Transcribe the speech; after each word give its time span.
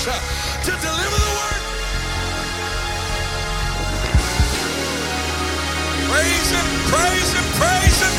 to 0.00 0.72
deliver 0.80 1.18
the 1.20 1.32
word. 1.36 1.62
Praise 6.08 6.50
him, 6.56 6.68
praise 6.88 7.30
him, 7.36 7.44
praise 7.60 8.00
him. 8.00 8.14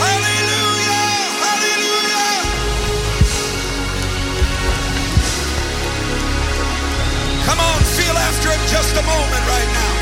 Hallelujah, 0.00 1.12
hallelujah. 1.44 2.32
Come 7.44 7.60
on, 7.60 7.80
feel 7.92 8.16
after 8.16 8.48
him 8.48 8.62
just 8.72 8.96
a 8.96 9.04
moment 9.04 9.44
right 9.52 9.70
now. 9.76 9.94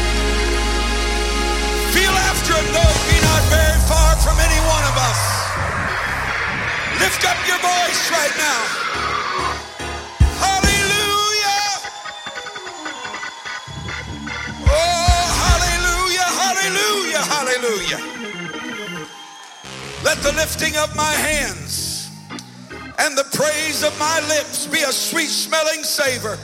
Feel 1.90 2.14
after 2.30 2.54
him, 2.54 2.66
though 2.70 2.98
be 3.10 3.18
not 3.26 3.42
very 3.50 3.80
far 3.90 4.14
from 4.22 4.38
any 4.38 4.60
one 4.62 4.84
of 4.86 4.94
us. 5.10 5.20
Lift 7.02 7.24
up 7.26 7.38
your 7.48 7.58
voice 7.58 8.10
right 8.12 8.36
now. 8.38 8.79
Hallelujah. 17.70 18.02
Let 20.02 20.18
the 20.18 20.32
lifting 20.32 20.76
of 20.76 20.94
my 20.96 21.12
hands 21.12 22.10
and 22.98 23.16
the 23.16 23.24
praise 23.32 23.82
of 23.84 23.96
my 23.98 24.20
lips 24.28 24.66
be 24.66 24.82
a 24.82 24.92
sweet 24.92 25.28
smelling 25.28 25.84
savor. 25.84 26.38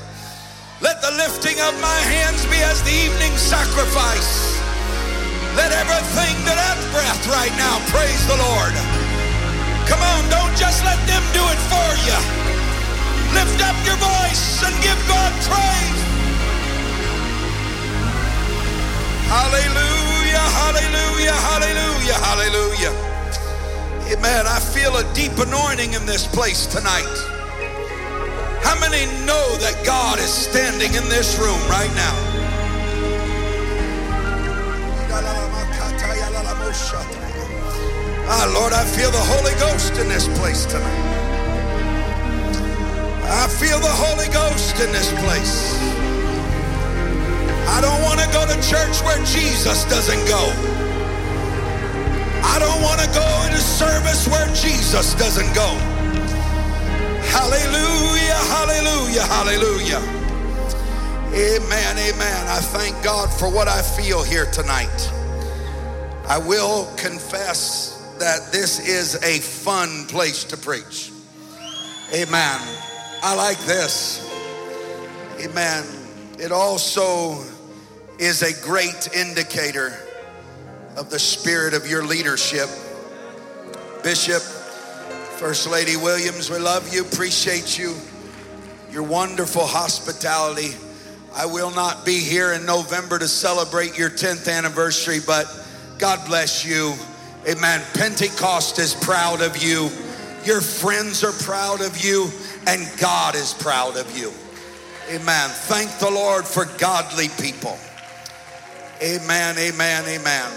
Let 0.81 1.01
the 1.01 1.11
lifting 1.17 1.59
of 1.61 1.75
my 1.81 2.01
hands 2.07 2.45
be 2.47 2.59
as 2.63 2.83
the 2.83 2.93
evening 2.93 3.33
sacrifice. 3.37 4.61
Let 5.57 5.73
everything 5.73 6.37
that 6.45 6.59
hath 6.61 6.83
breath 6.93 7.23
right 7.33 7.55
now 7.57 7.81
praise 7.89 8.23
the 8.29 8.37
Lord. 8.37 8.77
Come 9.89 10.03
on, 10.05 10.23
don't 10.29 10.55
just 10.57 10.85
let 10.85 11.01
them 11.09 11.25
do 11.33 11.43
it 11.43 11.61
for 11.73 11.89
you. 12.05 12.19
Lift 13.33 13.59
up 13.65 13.77
your 13.89 13.97
voice 13.97 14.63
and 14.63 14.75
give 14.85 15.01
God 15.09 15.33
praise. 15.49 16.03
Hallelujah, 19.27 20.06
hallelujah, 20.47 21.33
hallelujah, 21.33 22.15
hallelujah. 22.15 23.17
Amen. 24.13 24.47
I 24.47 24.61
feel 24.61 24.97
a 24.97 25.05
deep 25.15 25.37
anointing 25.39 25.93
in 25.95 26.07
this 26.07 26.27
place 26.27 26.67
tonight. 26.67 27.17
How 28.63 28.79
many 28.81 29.07
know 29.27 29.57
that 29.59 29.83
God 29.85 30.19
is 30.19 30.31
standing 30.31 30.95
in 30.95 31.09
this 31.09 31.39
room 31.39 31.59
right 31.69 31.93
now? 31.95 32.15
Ah, 38.29 38.51
Lord, 38.55 38.73
I 38.73 38.85
feel 38.85 39.11
the 39.11 39.19
Holy 39.19 39.55
Ghost 39.59 39.95
in 39.99 40.09
this 40.09 40.27
place 40.39 40.67
tonight. 40.67 41.17
I 43.29 43.49
feel 43.49 43.79
the 43.81 43.91
Holy 43.91 44.29
Ghost 44.33 44.79
in 44.81 44.93
this 44.93 45.11
place. 45.23 46.06
I 47.69 47.81
don't 47.81 48.03
want 48.03 48.21
to 48.21 48.27
go 48.33 48.47
to 48.47 48.55
church 48.63 49.03
where 49.03 49.19
Jesus 49.25 49.85
doesn't 49.87 50.25
go. 50.29 50.43
I 52.43 52.59
don't 52.59 52.81
want 52.81 53.01
to 53.01 53.09
go 53.13 53.27
into 53.47 53.59
service 53.59 54.29
where 54.29 54.47
Jesus 54.55 55.15
doesn't 55.15 55.53
go. 55.55 55.69
Hallelujah, 57.35 58.41
hallelujah, 58.55 59.23
hallelujah. 59.23 60.01
Amen, 61.35 61.99
amen. 61.99 62.47
I 62.49 62.61
thank 62.61 63.03
God 63.05 63.29
for 63.31 63.51
what 63.51 63.69
I 63.69 63.83
feel 63.83 64.23
here 64.23 64.47
tonight. 64.47 65.13
I 66.29 66.39
will 66.39 66.87
confess 66.97 68.15
that 68.19 68.53
this 68.53 68.89
is 68.89 69.17
a 69.23 69.41
fun 69.41 70.07
place 70.07 70.45
to 70.45 70.57
preach. 70.57 71.11
Amen. 72.15 72.61
I 73.23 73.35
like 73.35 73.59
this. 73.67 74.23
Amen. 75.45 75.85
It 76.39 76.53
also 76.53 77.45
is 78.19 78.43
a 78.43 78.65
great 78.65 79.15
indicator 79.15 79.93
of 80.97 81.11
the 81.11 81.19
spirit 81.19 81.75
of 81.75 81.89
your 81.89 82.05
leadership. 82.05 82.69
Bishop, 84.03 84.43
First 85.39 85.69
Lady 85.69 85.97
Williams, 85.97 86.51
we 86.51 86.59
love 86.59 86.95
you, 86.95 87.03
appreciate 87.03 87.79
you, 87.79 87.95
your 88.91 89.03
wonderful 89.03 89.67
hospitality. 89.67 90.71
I 91.35 91.45
will 91.45 91.71
not 91.71 92.07
be 92.07 92.19
here 92.21 92.53
in 92.53 92.65
November 92.65 93.19
to 93.19 93.29
celebrate 93.29 93.99
your 93.99 94.09
10th 94.09 94.51
anniversary, 94.51 95.19
but 95.27 95.47
God 95.99 96.27
bless 96.27 96.65
you. 96.65 96.95
Amen. 97.47 97.83
Pentecost 97.93 98.79
is 98.79 98.95
proud 98.95 99.43
of 99.43 99.63
you. 99.63 99.91
Your 100.45 100.63
friends 100.63 101.23
are 101.23 101.33
proud 101.33 101.83
of 101.83 102.03
you, 102.03 102.31
and 102.67 102.89
God 102.99 103.35
is 103.35 103.53
proud 103.53 103.99
of 103.99 104.17
you. 104.17 104.33
Amen. 105.11 105.51
Thank 105.51 105.99
the 105.99 106.11
Lord 106.11 106.47
for 106.47 106.65
godly 106.79 107.29
people. 107.41 107.79
Amen, 109.03 109.59
amen, 109.59 110.05
amen. 110.07 110.53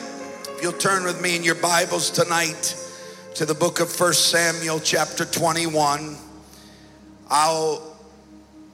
If 0.48 0.60
you'll 0.62 0.72
turn 0.72 1.04
with 1.04 1.22
me 1.22 1.36
in 1.36 1.44
your 1.44 1.56
Bibles 1.56 2.10
tonight 2.10 2.74
to 3.36 3.46
the 3.46 3.54
book 3.54 3.82
of 3.82 3.92
First 3.92 4.30
Samuel, 4.30 4.80
chapter 4.80 5.26
21, 5.26 6.16
I'll 7.30 7.98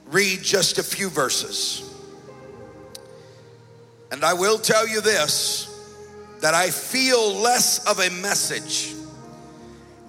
read 0.06 0.40
just 0.40 0.78
a 0.78 0.84
few 0.84 1.10
verses. 1.10 1.82
And 4.12 4.24
I 4.24 4.34
will 4.34 4.58
tell 4.58 4.86
you 4.86 5.00
this 5.00 5.72
that 6.42 6.54
I 6.54 6.70
feel 6.70 7.34
less 7.34 7.84
of 7.90 7.98
a 7.98 8.10
message 8.22 8.94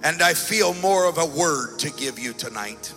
and 0.04 0.22
I 0.22 0.36
feel 0.36 0.76
more 0.76 1.10
of 1.10 1.18
a 1.18 1.26
word 1.26 1.80
to 1.80 1.90
give 1.90 2.20
you 2.20 2.34
tonight. 2.34 2.94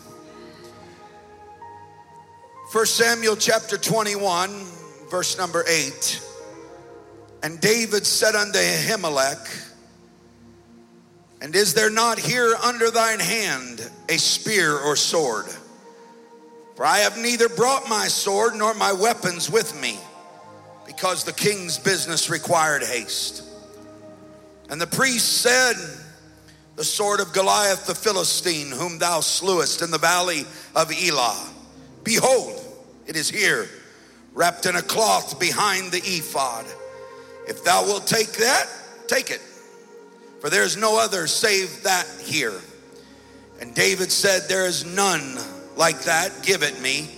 First 2.71 2.97
Samuel 2.97 3.37
chapter 3.37 3.79
21, 3.79 4.51
verse 5.09 5.39
number 5.39 5.65
8. 5.67 6.27
And 7.43 7.61
David 7.61 8.07
said 8.07 8.35
unto 8.35 8.59
Ahimelech, 8.59 9.73
And 11.41 11.55
is 11.57 11.75
there 11.75 11.91
not 11.91 12.19
here 12.19 12.55
under 12.63 12.91
thine 12.91 13.21
hand 13.21 13.89
a 14.09 14.19
spear 14.19 14.77
or 14.77 14.95
sword? 14.97 15.47
For 16.77 16.85
I 16.85 16.99
have 16.99 17.19
neither 17.19 17.49
brought 17.49 17.89
my 17.89 18.09
sword 18.09 18.55
nor 18.55 18.75
my 18.75 18.93
weapons 18.93 19.51
with 19.51 19.79
me, 19.81 19.99
because 20.87 21.25
the 21.25 21.33
king's 21.33 21.79
business 21.79 22.31
required 22.31 22.83
haste. 22.83 23.43
And 24.69 24.81
the 24.81 24.87
priest 24.87 25.43
said, 25.43 25.75
The 26.77 26.85
sword 26.85 27.21
of 27.21 27.33
Goliath 27.33 27.87
the 27.87 27.95
Philistine, 27.95 28.71
whom 28.71 28.99
thou 28.99 29.21
slewest 29.21 29.83
in 29.83 29.91
the 29.91 29.99
valley 29.99 30.45
of 30.75 30.93
Elah. 30.93 31.51
Behold, 32.05 32.61
it 33.07 33.17
is 33.17 33.29
here, 33.29 33.69
wrapped 34.33 34.67
in 34.67 34.77
a 34.77 34.83
cloth 34.83 35.41
behind 35.41 35.91
the 35.91 35.99
ephod. 35.99 36.67
If 37.51 37.65
thou 37.65 37.85
wilt 37.85 38.07
take 38.07 38.31
that, 38.35 38.69
take 39.09 39.33
it. 39.33 39.41
For 40.41 40.49
there 40.49 40.63
is 40.63 40.77
no 40.77 41.01
other 41.01 41.27
save 41.27 41.83
that 41.83 42.07
here. 42.23 42.55
And 43.61 43.75
David 43.75 44.13
said, 44.13 44.49
There 44.49 44.67
is 44.67 44.85
none 44.85 45.37
like 45.77 46.03
that, 46.03 46.45
give 46.45 46.63
it 46.63 46.81
me. 46.81 47.11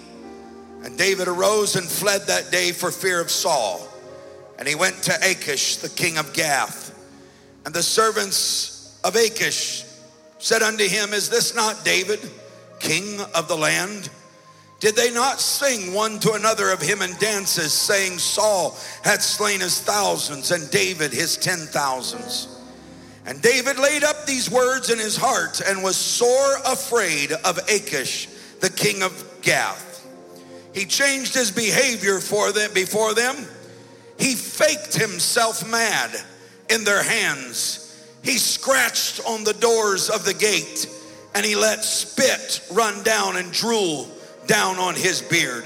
And 0.85 0.97
David 0.97 1.29
arose 1.29 1.77
and 1.77 1.87
fled 1.87 2.23
that 2.29 2.51
day 2.51 2.73
for 2.73 2.91
fear 2.91 3.21
of 3.21 3.31
Saul. 3.31 3.87
And 4.59 4.67
he 4.67 4.75
went 4.75 5.03
to 5.03 5.15
Achish, 5.23 5.77
the 5.77 5.91
king 5.91 6.17
of 6.17 6.33
Gath. 6.33 6.99
And 7.67 7.75
the 7.75 7.83
servants 7.83 8.99
of 9.05 9.15
Achish 9.17 9.85
said 10.39 10.63
unto 10.63 10.89
him, 10.89 11.13
Is 11.13 11.29
this 11.29 11.55
not 11.55 11.85
David, 11.85 12.21
king 12.81 13.21
of 13.35 13.49
the 13.49 13.57
land? 13.57 14.09
Did 14.83 14.97
they 14.97 15.13
not 15.13 15.41
sing 15.41 15.95
one 15.95 16.19
to 16.19 16.33
another 16.33 16.71
of 16.71 16.83
him 16.83 17.03
in 17.03 17.17
dances, 17.21 17.73
saying, 17.73 18.19
Saul 18.19 18.77
had 19.05 19.23
slain 19.23 19.61
his 19.61 19.81
thousands, 19.81 20.51
and 20.51 20.69
David 20.73 21.13
his 21.13 21.37
ten 21.37 21.59
thousands? 21.59 22.49
And 23.25 23.41
David 23.41 23.79
laid 23.79 24.03
up 24.03 24.27
these 24.27 24.51
words 24.51 24.91
in 24.91 24.99
his 24.99 25.17
heart 25.17 25.61
and 25.65 25.85
was 25.85 25.97
sore 25.97 26.57
afraid 26.67 27.31
of 27.31 27.59
Achish, 27.69 28.27
the 28.59 28.71
king 28.71 29.05
of 29.05 29.25
Gath. 29.41 30.05
He 30.75 30.85
changed 30.85 31.33
his 31.33 31.53
behavior 31.53 32.19
for 32.19 32.51
them 32.51 32.75
before 32.75 33.15
them. 33.15 33.37
He 34.19 34.35
faked 34.35 34.97
himself 34.97 35.65
mad 35.71 36.11
in 36.71 36.83
their 36.83 37.05
hands. 37.05 38.05
He 38.25 38.37
scratched 38.37 39.21
on 39.29 39.45
the 39.45 39.55
doors 39.55 40.11
of 40.11 40.25
the 40.25 40.35
gate 40.35 40.89
and 41.37 41.47
he 41.47 41.55
let 41.55 41.85
spit 41.85 42.61
run 42.73 43.05
down 43.05 43.37
and 43.37 43.53
drool 43.53 44.11
down 44.47 44.77
on 44.77 44.95
his 44.95 45.23
beard. 45.23 45.65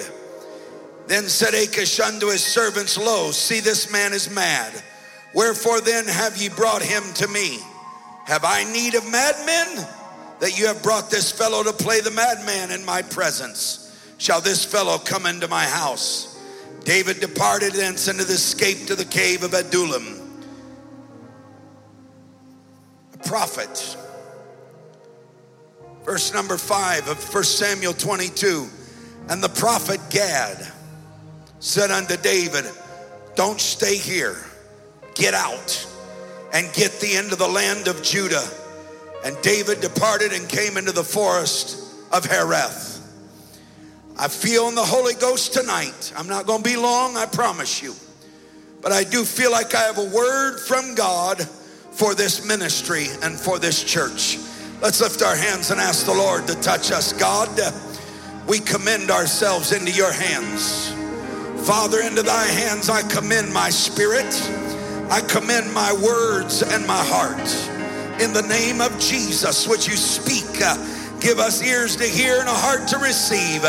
Then 1.06 1.24
said 1.24 1.54
Achish 1.54 2.00
unto 2.00 2.28
his 2.28 2.44
servants, 2.44 2.98
Lo, 2.98 3.30
see 3.30 3.60
this 3.60 3.90
man 3.92 4.12
is 4.12 4.28
mad. 4.30 4.72
Wherefore 5.34 5.80
then 5.80 6.06
have 6.06 6.36
ye 6.36 6.48
brought 6.48 6.82
him 6.82 7.02
to 7.14 7.28
me? 7.28 7.58
Have 8.24 8.44
I 8.44 8.64
need 8.64 8.94
of 8.94 9.08
madmen? 9.10 9.86
That 10.40 10.58
you 10.58 10.66
have 10.66 10.82
brought 10.82 11.10
this 11.10 11.30
fellow 11.30 11.62
to 11.62 11.72
play 11.72 12.00
the 12.00 12.10
madman 12.10 12.70
in 12.70 12.84
my 12.84 13.02
presence. 13.02 13.82
Shall 14.18 14.40
this 14.40 14.64
fellow 14.64 14.98
come 14.98 15.26
into 15.26 15.48
my 15.48 15.64
house? 15.64 16.36
David 16.84 17.20
departed 17.20 17.72
thence 17.72 18.08
into 18.08 18.24
the 18.24 18.34
escape 18.34 18.86
to 18.86 18.94
the 18.94 19.04
cave 19.04 19.42
of 19.42 19.54
Adullam. 19.54 20.22
A 23.14 23.18
prophet 23.28 23.96
verse 26.06 26.32
number 26.32 26.56
5 26.56 27.08
of 27.08 27.34
1 27.34 27.44
Samuel 27.44 27.92
22. 27.92 28.68
And 29.28 29.42
the 29.42 29.48
prophet 29.48 30.00
Gad 30.08 30.72
said 31.58 31.90
unto 31.90 32.16
David, 32.16 32.64
Don't 33.34 33.60
stay 33.60 33.96
here, 33.96 34.36
get 35.16 35.34
out 35.34 35.84
and 36.52 36.72
get 36.74 37.00
thee 37.00 37.16
into 37.16 37.34
the 37.34 37.48
land 37.48 37.88
of 37.88 38.04
Judah. 38.04 38.48
And 39.24 39.36
David 39.42 39.80
departed 39.80 40.32
and 40.32 40.48
came 40.48 40.76
into 40.76 40.92
the 40.92 41.02
forest 41.02 41.82
of 42.12 42.24
Hereth. 42.24 43.02
I 44.16 44.28
feel 44.28 44.68
in 44.68 44.76
the 44.76 44.84
Holy 44.84 45.14
Ghost 45.14 45.54
tonight. 45.54 46.12
I'm 46.16 46.28
not 46.28 46.46
going 46.46 46.62
to 46.62 46.68
be 46.68 46.76
long, 46.76 47.16
I 47.16 47.26
promise 47.26 47.82
you. 47.82 47.94
But 48.80 48.92
I 48.92 49.02
do 49.02 49.24
feel 49.24 49.50
like 49.50 49.74
I 49.74 49.82
have 49.82 49.98
a 49.98 50.04
word 50.04 50.60
from 50.60 50.94
God 50.94 51.42
for 51.90 52.14
this 52.14 52.46
ministry 52.46 53.06
and 53.22 53.34
for 53.34 53.58
this 53.58 53.82
church. 53.82 54.38
Let's 54.80 55.00
lift 55.00 55.22
our 55.22 55.34
hands 55.34 55.70
and 55.70 55.80
ask 55.80 56.04
the 56.04 56.12
Lord 56.12 56.46
to 56.48 56.54
touch 56.60 56.92
us. 56.92 57.12
God, 57.14 57.48
we 58.46 58.58
commend 58.60 59.10
ourselves 59.10 59.72
into 59.72 59.90
your 59.90 60.12
hands. 60.12 60.92
Father, 61.66 62.00
into 62.00 62.22
thy 62.22 62.44
hands 62.44 62.90
I 62.90 63.02
commend 63.02 63.52
my 63.52 63.70
spirit. 63.70 64.32
I 65.10 65.20
commend 65.22 65.72
my 65.72 65.92
words 65.94 66.62
and 66.62 66.86
my 66.86 67.02
heart. 67.02 67.40
In 68.20 68.32
the 68.32 68.42
name 68.42 68.80
of 68.80 68.96
Jesus, 69.00 69.66
would 69.66 69.84
you 69.84 69.96
speak? 69.96 70.44
Give 71.20 71.38
us 71.38 71.62
ears 71.62 71.96
to 71.96 72.04
hear 72.04 72.38
and 72.38 72.48
a 72.48 72.52
heart 72.52 72.86
to 72.88 72.98
receive. 72.98 73.64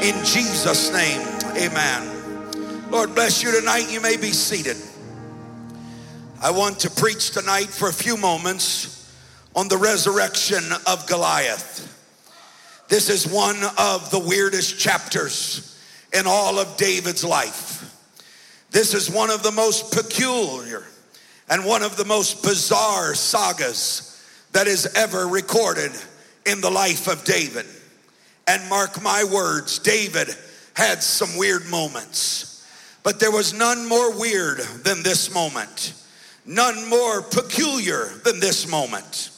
In 0.00 0.14
Jesus' 0.24 0.92
name, 0.92 1.20
amen. 1.56 2.90
Lord 2.90 3.14
bless 3.14 3.42
you 3.42 3.50
tonight. 3.58 3.90
You 3.90 4.00
may 4.00 4.16
be 4.16 4.30
seated. 4.30 4.76
I 6.40 6.52
want 6.52 6.78
to 6.80 6.90
preach 6.90 7.30
tonight 7.30 7.66
for 7.66 7.88
a 7.88 7.92
few 7.92 8.16
moments 8.16 9.01
on 9.54 9.68
the 9.68 9.76
resurrection 9.76 10.64
of 10.86 11.06
Goliath. 11.06 11.88
This 12.88 13.08
is 13.08 13.26
one 13.26 13.56
of 13.78 14.10
the 14.10 14.18
weirdest 14.18 14.78
chapters 14.78 15.78
in 16.12 16.26
all 16.26 16.58
of 16.58 16.76
David's 16.76 17.24
life. 17.24 17.88
This 18.70 18.94
is 18.94 19.10
one 19.10 19.30
of 19.30 19.42
the 19.42 19.52
most 19.52 19.92
peculiar 19.92 20.84
and 21.48 21.64
one 21.64 21.82
of 21.82 21.96
the 21.96 22.04
most 22.04 22.42
bizarre 22.42 23.14
sagas 23.14 24.08
that 24.52 24.66
is 24.66 24.86
ever 24.94 25.26
recorded 25.26 25.92
in 26.46 26.60
the 26.60 26.70
life 26.70 27.08
of 27.08 27.24
David. 27.24 27.66
And 28.46 28.68
mark 28.68 29.02
my 29.02 29.24
words, 29.24 29.78
David 29.78 30.28
had 30.74 31.02
some 31.02 31.36
weird 31.36 31.66
moments, 31.68 32.66
but 33.02 33.20
there 33.20 33.30
was 33.30 33.52
none 33.52 33.88
more 33.88 34.18
weird 34.18 34.58
than 34.58 35.02
this 35.02 35.32
moment, 35.32 35.92
none 36.46 36.88
more 36.88 37.22
peculiar 37.22 38.06
than 38.24 38.40
this 38.40 38.68
moment. 38.68 39.30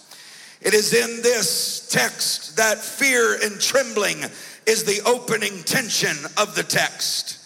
It 0.64 0.72
is 0.72 0.94
in 0.94 1.20
this 1.20 1.86
text 1.90 2.56
that 2.56 2.78
fear 2.78 3.38
and 3.44 3.60
trembling 3.60 4.24
is 4.66 4.84
the 4.84 5.02
opening 5.04 5.62
tension 5.64 6.16
of 6.38 6.54
the 6.54 6.62
text. 6.62 7.38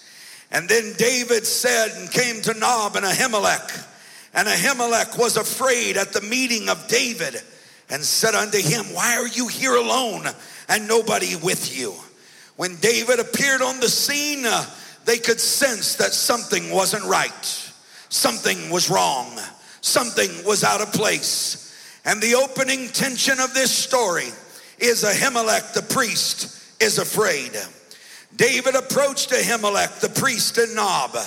And 0.53 0.69
then 0.69 0.95
David 0.97 1.45
said 1.45 1.91
and 1.97 2.11
came 2.11 2.41
to 2.43 2.55
Nob 2.55 2.95
and 2.95 3.05
Ahimelech, 3.05 3.87
and 4.35 4.47
Ahimelech 4.47 5.19
was 5.19 5.37
afraid 5.37 5.97
at 5.97 6.13
the 6.13 6.21
meeting 6.21 6.69
of 6.69 6.87
David 6.87 7.43
and 7.91 8.05
said 8.05 8.35
unto 8.35 8.59
him, 8.59 8.85
Why 8.95 9.17
are 9.17 9.27
you 9.27 9.49
here 9.49 9.75
alone 9.75 10.27
and 10.69 10.87
nobody 10.87 11.35
with 11.35 11.77
you? 11.77 11.95
When 12.55 12.77
David 12.77 13.19
appeared 13.19 13.63
on 13.63 13.81
the 13.81 13.89
scene, 13.89 14.47
uh, 14.47 14.65
they 15.07 15.19
could 15.19 15.41
sense 15.41 15.97
that 15.97 16.13
something 16.13 16.71
wasn't 16.71 17.05
right, 17.05 17.73
something 18.11 18.71
was 18.71 18.89
wrong, 18.89 19.39
something 19.81 20.31
was 20.45 20.63
out 20.63 20.81
of 20.81 20.93
place. 20.93 21.68
And 22.09 22.23
the 22.23 22.37
opening 22.37 22.89
tension 22.89 23.39
of 23.39 23.53
this 23.53 23.71
story 23.71 24.29
is 24.79 25.05
Ahimelech 25.05 25.75
the 25.75 25.83
priest 25.83 26.81
is 26.81 26.97
afraid. 26.97 27.53
David 28.35 28.75
approached 28.75 29.29
Ahimelech 29.29 30.01
the 30.01 30.09
priest 30.19 30.57
in 30.57 30.75
Nob. 30.75 31.19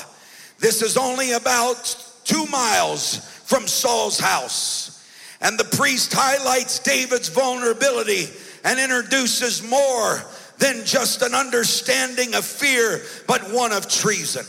This 0.58 0.82
is 0.82 0.98
only 0.98 1.34
about 1.34 1.96
two 2.24 2.48
miles 2.48 3.18
from 3.46 3.68
Saul's 3.68 4.20
house. 4.20 5.08
And 5.40 5.56
the 5.56 5.78
priest 5.78 6.14
highlights 6.16 6.80
David's 6.80 7.30
vulnerability 7.30 8.26
and 8.64 8.80
introduces 8.80 9.62
more 9.62 10.24
than 10.58 10.84
just 10.84 11.22
an 11.22 11.36
understanding 11.36 12.34
of 12.34 12.44
fear, 12.44 13.04
but 13.28 13.54
one 13.54 13.72
of 13.72 13.88
treason. 13.88 14.48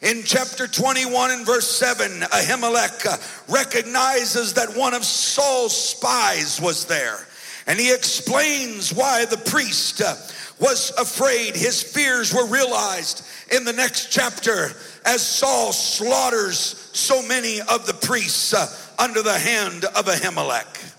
In 0.00 0.22
chapter 0.24 0.68
21 0.68 1.32
and 1.32 1.46
verse 1.46 1.68
7, 1.76 2.20
Ahimelech 2.20 3.04
uh, 3.04 3.16
recognizes 3.52 4.54
that 4.54 4.76
one 4.76 4.94
of 4.94 5.04
Saul's 5.04 5.76
spies 5.76 6.60
was 6.60 6.84
there. 6.84 7.18
And 7.66 7.80
he 7.80 7.92
explains 7.92 8.94
why 8.94 9.24
the 9.24 9.38
priest 9.38 10.00
uh, 10.00 10.14
was 10.60 10.92
afraid. 10.98 11.56
His 11.56 11.82
fears 11.82 12.32
were 12.32 12.46
realized 12.46 13.26
in 13.52 13.64
the 13.64 13.72
next 13.72 14.12
chapter 14.12 14.70
as 15.04 15.26
Saul 15.26 15.72
slaughters 15.72 16.90
so 16.92 17.20
many 17.26 17.60
of 17.60 17.84
the 17.86 17.94
priests 17.94 18.54
uh, 18.54 18.68
under 19.00 19.22
the 19.22 19.38
hand 19.38 19.84
of 19.84 20.06
Ahimelech. 20.06 20.94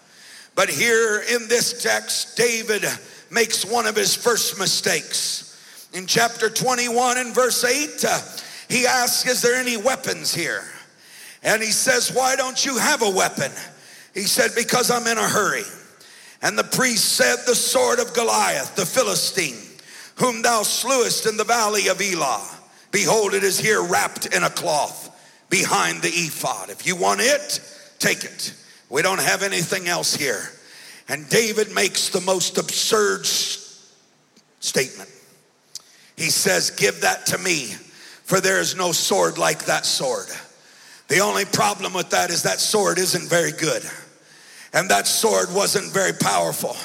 But 0.56 0.70
here 0.70 1.24
in 1.34 1.48
this 1.48 1.82
text, 1.82 2.36
David 2.36 2.84
makes 3.32 3.64
one 3.64 3.86
of 3.86 3.96
his 3.96 4.14
first 4.14 4.60
mistakes. 4.60 5.46
In 5.94 6.06
chapter 6.06 6.50
21 6.50 7.18
and 7.18 7.34
verse 7.34 7.64
8, 7.64 8.06
uh, 8.06 8.20
he 8.70 8.86
asks, 8.86 9.28
Is 9.28 9.42
there 9.42 9.56
any 9.56 9.76
weapons 9.76 10.34
here? 10.34 10.64
And 11.44 11.62
he 11.62 11.72
says, 11.72 12.14
Why 12.14 12.36
don't 12.36 12.64
you 12.66 12.78
have 12.78 13.02
a 13.02 13.10
weapon? 13.10 13.52
He 14.14 14.22
said, 14.22 14.52
Because 14.56 14.92
I'm 14.92 15.08
in 15.08 15.18
a 15.18 15.28
hurry. 15.28 15.64
And 16.42 16.58
the 16.58 16.64
priest 16.64 17.14
said, 17.18 17.38
The 17.46 17.56
sword 17.56 18.00
of 18.00 18.14
Goliath, 18.14 18.76
the 18.76 18.86
Philistine, 18.86 19.58
whom 20.16 20.44
thou 20.44 20.62
slewest 20.62 21.26
in 21.26 21.36
the 21.36 21.44
valley 21.44 21.88
of 21.88 22.00
Elah. 22.00 22.48
Behold, 22.92 23.34
it 23.34 23.44
is 23.44 23.60
here 23.60 23.84
wrapped 23.84 24.28
in 24.28 24.44
a 24.44 24.50
cloth 24.50 25.08
behind 25.50 26.02
the 26.02 26.10
ephod. 26.10 26.70
If 26.70 26.86
you 26.86 26.96
want 26.96 27.22
it, 27.22 27.62
take 27.98 28.24
it. 28.24 28.54
We 28.90 29.02
don't 29.02 29.22
have 29.22 29.44
anything 29.44 29.88
else 29.88 30.16
here. 30.16 30.52
And 31.08 31.28
David 31.30 31.74
makes 31.74 32.10
the 32.10 32.22
most 32.22 32.60
absurd 32.60 33.26
statement. 33.26 35.10
He 36.16 36.30
says, 36.30 36.70
Give 36.72 37.02
that 37.02 37.26
to 37.28 37.38
me 37.40 37.74
for 38.30 38.40
there 38.40 38.60
is 38.60 38.76
no 38.76 38.92
sword 38.92 39.40
like 39.40 39.66
that 39.66 39.88
sword. 39.88 40.28
The 41.08 41.18
only 41.18 41.46
problem 41.46 41.94
with 41.94 42.12
that 42.12 42.30
is 42.30 42.44
that 42.44 42.60
sword 42.60 43.00
isn't 43.00 43.28
very 43.28 43.52
good. 43.52 43.82
And 44.72 44.88
that 44.92 45.08
sword 45.08 45.48
wasn't 45.52 45.92
very 45.92 46.14
powerful. 46.14 46.76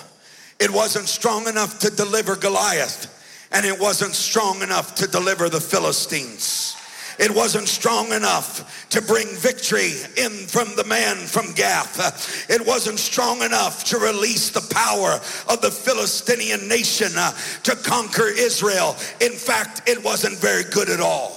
It 0.59 0.71
wasn't 0.71 1.07
strong 1.07 1.47
enough 1.47 1.81
to 1.81 1.91
deliver 1.91 2.35
Goliath, 2.35 3.49
and 3.53 3.67
it 3.67 3.79
wasn't 3.79 4.15
strong 4.15 4.63
enough 4.63 4.95
to 4.95 5.07
deliver 5.07 5.51
the 5.51 5.61
Philistines. 5.61 6.77
It 7.19 7.31
wasn't 7.31 7.69
strong 7.69 8.13
enough 8.13 8.89
to 8.91 9.01
bring 9.03 9.27
victory 9.37 9.93
in 10.17 10.31
from 10.47 10.75
the 10.77 10.85
man 10.85 11.17
from 11.17 11.53
Gath. 11.53 12.51
It 12.51 12.67
wasn't 12.67 12.99
strong 12.99 13.43
enough 13.43 13.85
to 13.85 13.99
release 13.99 14.51
the 14.51 14.75
power 14.75 15.21
of 15.49 15.61
the 15.61 15.71
Philistinian 15.71 16.69
nation 16.69 17.13
uh, 17.17 17.33
to 17.63 17.77
conquer 17.77 18.29
Israel. 18.29 18.97
In 19.21 19.33
fact, 19.33 19.89
it 19.89 20.03
wasn't 20.03 20.39
very 20.39 20.65
good 20.65 20.91
at 20.91 21.01
all. 21.01 21.33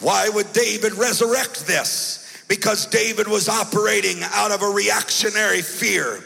Why 0.00 0.28
would 0.28 0.52
David 0.52 0.94
resurrect 0.94 1.66
this? 1.66 2.44
Because 2.48 2.86
David 2.86 3.28
was 3.28 3.48
operating 3.48 4.20
out 4.32 4.52
of 4.52 4.62
a 4.62 4.68
reactionary 4.68 5.62
fear. 5.62 6.20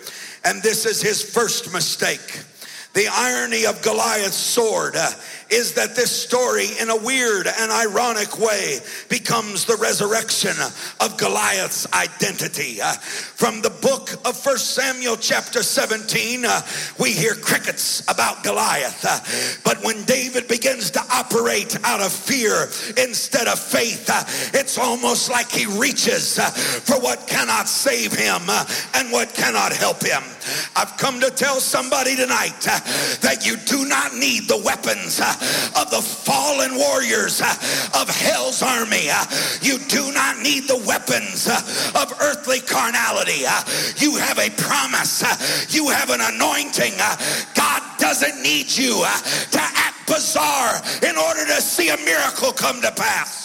And 0.45 0.63
this 0.63 0.87
is 0.87 1.01
his 1.01 1.23
first 1.23 1.73
mistake. 1.73 2.43
The 2.95 3.09
irony 3.11 3.65
of 3.65 3.81
Goliath's 3.83 4.37
sword 4.37 4.97
uh, 4.97 5.11
is 5.53 5.75
that 5.75 5.95
this 5.95 6.11
story, 6.11 6.69
in 6.81 6.89
a 6.89 6.97
weird 6.97 7.47
and 7.47 7.71
ironic 7.71 8.39
way, 8.39 8.79
becomes 9.11 9.67
the 9.67 9.77
resurrection 9.77 10.57
of 11.01 11.17
Goliath's 11.19 11.87
identity. 11.93 12.81
Uh, 12.81 12.93
from 12.95 13.61
the 13.61 13.69
book 13.69 14.11
of 14.25 14.35
First 14.35 14.71
Samuel, 14.71 15.17
chapter 15.17 15.63
17, 15.63 16.47
uh, 16.47 16.63
we 16.99 17.13
hear 17.13 17.35
crickets 17.35 18.01
about 18.09 18.43
Goliath. 18.43 19.05
Uh, 19.07 19.21
but 19.63 19.85
when 19.85 20.03
David 20.05 20.49
begins 20.49 20.91
to 20.93 21.01
operate 21.13 21.77
out 21.85 22.01
of 22.01 22.13
fear 22.13 22.65
instead 22.97 23.47
of 23.47 23.59
faith, 23.59 24.09
it's 24.55 24.79
almost 24.79 25.31
like 25.31 25.51
he 25.51 25.67
reaches 25.67 26.39
for 26.39 26.99
what 26.99 27.27
cannot 27.27 27.69
save 27.69 28.13
him 28.15 28.41
and 28.95 29.13
what 29.13 29.35
cannot 29.35 29.73
help 29.73 30.03
him. 30.03 30.23
I've 30.75 30.97
come 30.97 31.21
to 31.21 31.31
tell 31.31 31.61
somebody 31.61 32.17
tonight 32.17 32.59
that 33.21 33.43
you 33.45 33.57
do 33.67 33.87
not 33.87 34.15
need 34.15 34.49
the 34.49 34.61
weapons 34.65 35.21
of 35.81 35.91
the 35.91 36.03
fallen 36.03 36.77
warriors 36.77 37.41
uh, 37.41 37.55
of 38.01 38.09
hell's 38.09 38.63
army. 38.63 39.09
Uh, 39.11 39.25
you 39.61 39.79
do 39.89 40.13
not 40.13 40.39
need 40.39 40.69
the 40.69 40.83
weapons 40.87 41.49
uh, 41.49 41.57
of 42.01 42.13
earthly 42.21 42.61
carnality. 42.61 43.45
You 43.97 44.17
have 44.17 44.39
a 44.39 44.51
promise. 44.51 45.23
You 45.75 45.89
have 45.89 46.11
an 46.11 46.21
anointing. 46.21 46.93
God 47.55 47.83
doesn't 47.99 48.43
need 48.43 48.71
you 48.77 49.05
to 49.51 49.61
act 49.61 50.07
bizarre 50.07 50.81
in 51.03 51.17
order 51.17 51.47
to 51.47 51.61
see 51.61 51.89
a 51.89 51.97
miracle 51.99 52.53
come 52.53 52.81
to 52.83 52.91
pass. 52.93 53.43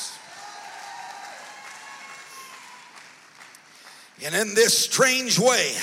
And 4.26 4.34
in 4.34 4.56
this 4.56 4.78
strange 4.78 5.38
way, 5.40 5.74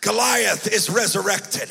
Goliath 0.00 0.66
is 0.66 0.90
resurrected. 0.90 1.70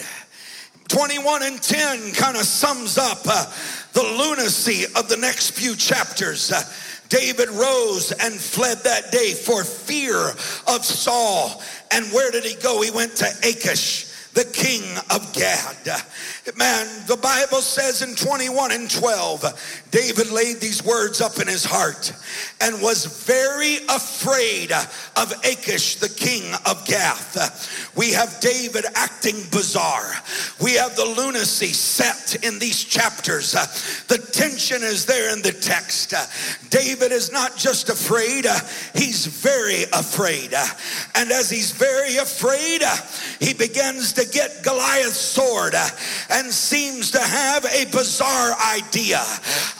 21 0.87 1.43
and 1.43 1.61
10 1.61 2.13
kind 2.13 2.35
of 2.35 2.43
sums 2.43 2.97
up 2.97 3.19
uh, 3.25 3.45
the 3.93 4.03
lunacy 4.03 4.85
of 4.95 5.09
the 5.09 5.17
next 5.17 5.51
few 5.51 5.75
chapters. 5.75 6.51
Uh, 6.51 6.61
David 7.09 7.49
rose 7.49 8.11
and 8.11 8.33
fled 8.35 8.77
that 8.83 9.11
day 9.11 9.33
for 9.33 9.63
fear 9.63 10.29
of 10.67 10.85
Saul. 10.85 11.61
And 11.91 12.05
where 12.13 12.31
did 12.31 12.43
he 12.43 12.55
go? 12.55 12.81
He 12.81 12.91
went 12.91 13.15
to 13.17 13.25
Achish 13.43 14.08
the 14.39 14.45
king 14.53 14.83
of 15.09 15.33
Gath. 15.33 16.55
Man, 16.57 16.87
the 17.07 17.17
Bible 17.17 17.61
says 17.61 18.01
in 18.01 18.15
21 18.15 18.71
and 18.71 18.89
12, 18.89 19.87
David 19.91 20.31
laid 20.31 20.61
these 20.61 20.83
words 20.83 21.19
up 21.19 21.39
in 21.39 21.47
his 21.47 21.65
heart 21.65 22.13
and 22.61 22.81
was 22.81 23.25
very 23.25 23.77
afraid 23.89 24.71
of 24.71 25.33
Achish, 25.43 25.95
the 25.95 26.07
king 26.07 26.53
of 26.65 26.85
Gath. 26.85 27.91
We 27.97 28.13
have 28.13 28.39
David 28.39 28.85
acting 28.95 29.35
bizarre. 29.51 30.13
We 30.61 30.73
have 30.75 30.95
the 30.95 31.05
lunacy 31.05 31.73
set 31.73 32.43
in 32.43 32.59
these 32.59 32.83
chapters. 32.83 33.51
The 34.07 34.19
tension 34.31 34.83
is 34.83 35.05
there 35.05 35.33
in 35.33 35.41
the 35.41 35.51
text. 35.51 36.13
David 36.69 37.11
is 37.11 37.29
not 37.31 37.57
just 37.57 37.89
afraid, 37.89 38.45
he's 38.95 39.25
very 39.25 39.83
afraid. 39.91 40.53
And 41.15 41.29
as 41.29 41.49
he's 41.49 41.71
very 41.71 42.15
afraid, 42.17 42.83
he 43.39 43.53
begins 43.53 44.13
to 44.13 44.28
get 44.31 44.63
Goliath's 44.63 45.17
sword 45.17 45.75
uh, 45.75 45.87
and 46.29 46.51
seems 46.51 47.11
to 47.11 47.19
have 47.19 47.65
a 47.65 47.85
bizarre 47.85 48.55
idea. 48.75 49.21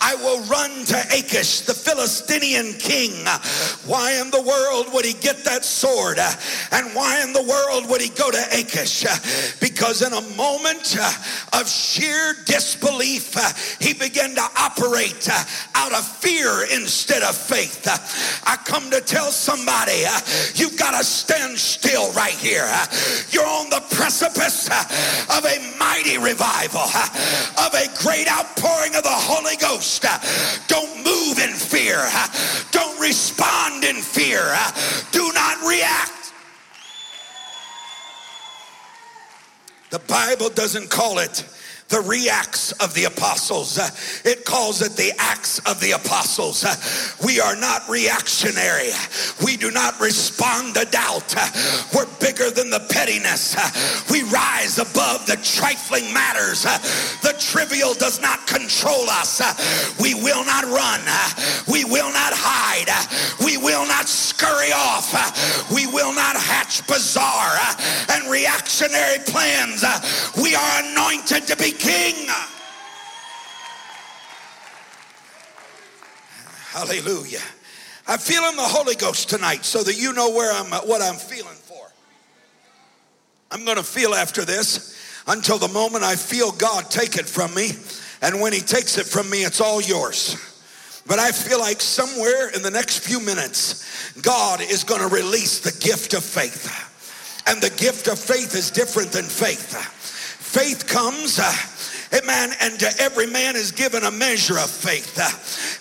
I 0.01 0.15
will 0.15 0.41
run 0.45 0.85
to 0.85 0.99
Achish, 1.11 1.61
the 1.61 1.73
Philistinian 1.73 2.73
king. 2.73 3.25
Why 3.85 4.13
in 4.13 4.31
the 4.31 4.41
world 4.41 4.93
would 4.93 5.05
he 5.05 5.13
get 5.13 5.43
that 5.45 5.65
sword? 5.65 6.19
And 6.71 6.95
why 6.95 7.21
in 7.23 7.33
the 7.33 7.43
world 7.43 7.89
would 7.89 8.01
he 8.01 8.09
go 8.09 8.31
to 8.31 8.43
Achish? 8.51 9.03
Because 9.59 10.01
in 10.01 10.13
a 10.13 10.21
moment 10.35 10.95
uh, 10.99 11.59
of 11.59 11.67
sheer 11.67 12.35
disbelief, 12.45 13.35
uh, 13.35 13.51
he 13.79 13.93
began 13.93 14.35
to 14.35 14.47
operate 14.57 15.27
out 15.75 15.93
of 15.93 16.05
fear 16.05 16.65
instead 16.73 17.23
of 17.23 17.35
faith. 17.35 17.87
I 18.45 18.55
come 18.65 18.89
to 18.91 19.01
tell 19.01 19.31
somebody, 19.31 20.03
you've 20.55 20.77
got 20.77 20.97
to 20.97 21.03
stand 21.03 21.57
still 21.57 22.11
right 22.13 22.33
here. 22.33 22.67
You're 23.31 23.45
on 23.45 23.69
the 23.69 23.83
precipice 23.91 24.28
Uh, 24.71 25.37
of 25.37 25.45
a 25.45 25.77
mighty 25.77 26.17
revival, 26.17 26.81
uh, 26.83 27.65
of 27.65 27.73
a 27.73 27.87
great 28.03 28.27
outpouring 28.31 28.95
of 28.95 29.03
the 29.03 29.09
Holy 29.09 29.55
Ghost. 29.57 30.05
Uh, 30.05 30.17
don't 30.67 30.97
move 30.97 31.39
in 31.39 31.53
fear. 31.53 32.07
Don't 32.71 32.99
respond 32.99 33.83
in 33.83 33.95
fear. 33.95 34.41
Do 35.11 35.31
not 35.33 35.67
react. 35.67 36.33
The 39.89 39.99
Bible 39.99 40.49
doesn't 40.49 40.89
call 40.89 41.17
it 41.17 41.43
the 41.89 42.01
reacts 42.01 42.71
of 42.73 42.93
the 42.93 43.05
apostles. 43.05 43.77
It 44.23 44.45
calls 44.45 44.81
it 44.81 44.95
the 44.95 45.11
acts 45.17 45.59
of 45.59 45.79
the 45.79 45.91
apostles. 45.91 46.63
We 47.25 47.39
are 47.39 47.55
not 47.55 47.89
reactionary. 47.89 48.91
We 49.43 49.57
do 49.57 49.71
not 49.71 49.99
respond 49.99 50.75
to 50.75 50.85
doubt. 50.85 51.33
We're 51.93 52.05
bigger 52.19 52.51
than 52.51 52.69
the 52.69 52.85
pettiness. 52.89 53.55
We 54.11 54.23
rise 54.29 54.77
above 54.77 55.25
the 55.25 55.37
trifling 55.37 56.13
matters. 56.13 56.63
The 57.21 57.35
trivial 57.39 57.95
does 57.95 58.21
not 58.21 58.45
control 58.45 59.09
us. 59.09 59.41
We 59.99 60.13
will 60.13 60.45
not 60.45 60.65
run. 60.65 61.01
We 61.67 61.85
will 61.85 62.13
not 62.13 62.33
hide. 62.33 62.89
We 63.43 63.57
will 63.57 63.87
not 63.87 64.07
scurry 64.07 64.71
off. 64.71 65.09
We 65.73 65.87
will 65.87 66.13
not 66.13 66.35
hatch 66.35 66.85
bizarre 66.85 67.57
and 68.11 68.29
reactionary 68.29 69.19
plans. 69.25 69.83
We 70.39 70.53
are 70.53 70.83
anointed 70.83 71.47
to 71.47 71.57
be 71.57 71.71
king. 71.79 72.27
Hallelujah. 76.71 77.41
I 78.07 78.17
feel 78.17 78.43
in 78.45 78.55
the 78.55 78.61
Holy 78.61 78.95
Ghost 78.95 79.29
tonight 79.29 79.65
so 79.65 79.83
that 79.83 79.97
you 79.97 80.13
know 80.13 80.29
where 80.29 80.53
I'm 80.53 80.71
at 80.73 80.87
what 80.87 81.01
I'm 81.01 81.15
feeling 81.15 81.55
for. 81.55 81.91
I'm 83.51 83.65
going 83.65 83.77
to 83.77 83.83
feel 83.83 84.13
after 84.13 84.45
this 84.45 84.95
until 85.27 85.57
the 85.57 85.67
moment 85.67 86.03
I 86.03 86.15
feel 86.15 86.51
God 86.51 86.89
take 86.91 87.17
it 87.17 87.25
from 87.27 87.53
me. 87.53 87.71
And 88.21 88.41
when 88.41 88.53
he 88.53 88.59
takes 88.59 88.97
it 88.97 89.05
from 89.05 89.29
me, 89.29 89.39
it's 89.39 89.61
all 89.61 89.81
yours. 89.81 90.37
But 91.07 91.19
I 91.19 91.31
feel 91.31 91.59
like 91.59 91.81
somewhere 91.81 92.49
in 92.49 92.61
the 92.61 92.69
next 92.69 92.99
few 92.99 93.19
minutes, 93.19 94.13
God 94.21 94.61
is 94.61 94.83
going 94.83 95.01
to 95.01 95.07
release 95.07 95.59
the 95.59 95.71
gift 95.83 96.13
of 96.13 96.23
faith. 96.23 96.67
And 97.47 97.61
the 97.61 97.71
gift 97.71 98.07
of 98.07 98.19
faith 98.19 98.55
is 98.55 98.69
different 98.69 99.11
than 99.11 99.25
faith. 99.25 99.73
Faith 100.49 100.87
comes 100.87 101.37
uh, 101.37 101.43
Amen. 102.13 102.51
And 102.61 102.79
to 102.79 102.89
every 102.99 103.27
man 103.27 103.55
is 103.55 103.71
given 103.71 104.03
a 104.03 104.11
measure 104.11 104.57
of 104.57 104.69
faith. 104.69 105.17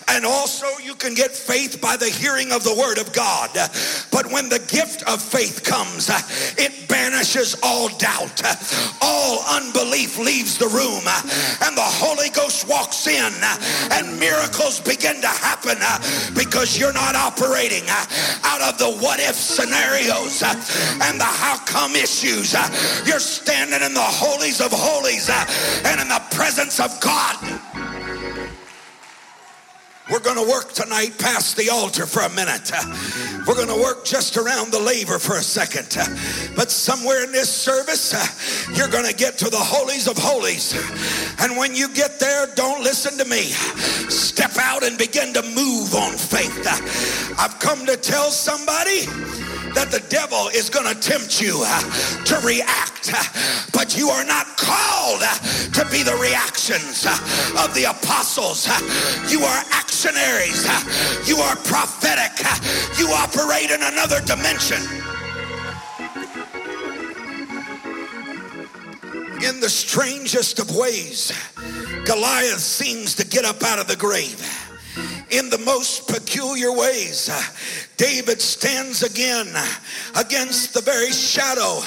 And 0.07 0.25
also 0.25 0.67
you 0.83 0.95
can 0.95 1.13
get 1.13 1.31
faith 1.31 1.81
by 1.81 1.97
the 1.97 2.09
hearing 2.09 2.51
of 2.51 2.63
the 2.63 2.75
word 2.75 2.97
of 2.99 3.11
God. 3.13 3.49
But 4.11 4.31
when 4.31 4.49
the 4.49 4.59
gift 4.59 5.03
of 5.07 5.21
faith 5.21 5.63
comes, 5.63 6.09
it 6.57 6.87
banishes 6.87 7.55
all 7.63 7.89
doubt. 7.97 8.41
All 9.01 9.43
unbelief 9.49 10.17
leaves 10.17 10.57
the 10.57 10.67
room 10.67 11.01
and 11.65 11.77
the 11.77 11.89
Holy 12.01 12.29
Ghost 12.29 12.67
walks 12.67 13.07
in 13.07 13.33
and 13.91 14.19
miracles 14.19 14.79
begin 14.79 15.21
to 15.21 15.27
happen 15.27 15.77
because 16.35 16.77
you're 16.77 16.93
not 16.93 17.15
operating 17.15 17.83
out 17.89 18.61
of 18.61 18.77
the 18.77 18.91
what 19.01 19.19
if 19.19 19.35
scenarios 19.35 20.43
and 20.43 21.19
the 21.19 21.25
how 21.25 21.57
come 21.65 21.95
issues. 21.95 22.53
You're 23.05 23.19
standing 23.19 23.81
in 23.81 23.93
the 23.93 24.01
holies 24.01 24.61
of 24.61 24.71
holies 24.71 25.29
and 25.29 26.01
in 26.01 26.07
the 26.07 26.18
presence 26.31 26.79
of 26.79 26.99
God. 26.99 27.37
We're 30.11 30.19
going 30.19 30.43
to 30.43 30.49
work 30.51 30.73
tonight 30.73 31.19
past 31.19 31.55
the 31.55 31.69
altar 31.69 32.07
for 32.07 32.21
a 32.21 32.29
minute. 32.29 32.71
We're 33.45 33.53
going 33.53 33.67
to 33.67 33.79
work 33.79 34.05
just 34.05 34.37
around 34.37 34.71
the 34.71 34.79
laver 34.79 35.19
for 35.19 35.35
a 35.35 35.43
second. 35.43 35.85
But 36.55 36.71
somewhere 36.71 37.23
in 37.23 37.31
this 37.31 37.53
service, 37.53 38.11
you're 38.75 38.87
going 38.87 39.05
to 39.05 39.13
get 39.13 39.37
to 39.37 39.51
the 39.51 39.57
holies 39.57 40.07
of 40.07 40.17
holies. 40.17 40.73
And 41.39 41.55
when 41.55 41.75
you 41.75 41.93
get 41.93 42.19
there, 42.19 42.47
don't 42.55 42.83
listen 42.83 43.19
to 43.19 43.25
me. 43.25 43.51
Step 44.09 44.57
out 44.57 44.83
and 44.83 44.97
begin 44.97 45.31
to 45.33 45.43
move 45.43 45.93
on 45.93 46.13
faith. 46.13 46.65
I've 47.37 47.59
come 47.59 47.85
to 47.85 47.95
tell 47.95 48.31
somebody 48.31 49.05
that 49.75 49.91
the 49.91 50.03
devil 50.09 50.47
is 50.49 50.69
going 50.69 50.87
to 50.87 50.99
tempt 50.99 51.41
you 51.41 51.61
uh, 51.65 51.81
to 52.25 52.39
react, 52.45 53.11
uh, 53.13 53.23
but 53.73 53.97
you 53.97 54.09
are 54.09 54.25
not 54.25 54.45
called 54.57 55.21
uh, 55.21 55.35
to 55.73 55.85
be 55.91 56.03
the 56.03 56.15
reactions 56.21 57.05
of 57.57 57.73
the 57.73 57.85
apostles. 57.89 58.67
You 59.31 59.41
are 59.41 59.61
actionaries. 59.71 60.65
You 61.27 61.37
are 61.37 61.55
prophetic. 61.57 62.33
You 62.97 63.07
operate 63.13 63.71
in 63.71 63.81
another 63.81 64.21
dimension. 64.25 64.81
In 69.41 69.61
the 69.61 69.69
strangest 69.69 70.59
of 70.59 70.75
ways, 70.75 71.31
Goliath 72.05 72.59
seems 72.59 73.15
to 73.15 73.25
get 73.25 73.45
up 73.45 73.63
out 73.63 73.79
of 73.79 73.87
the 73.87 73.95
grave 73.95 74.68
in 75.31 75.49
the 75.49 75.57
most 75.59 76.07
peculiar 76.07 76.71
ways. 76.71 77.29
David 77.97 78.41
stands 78.41 79.03
again 79.03 79.47
against 80.15 80.73
the 80.73 80.81
very 80.81 81.11
shadow 81.11 81.77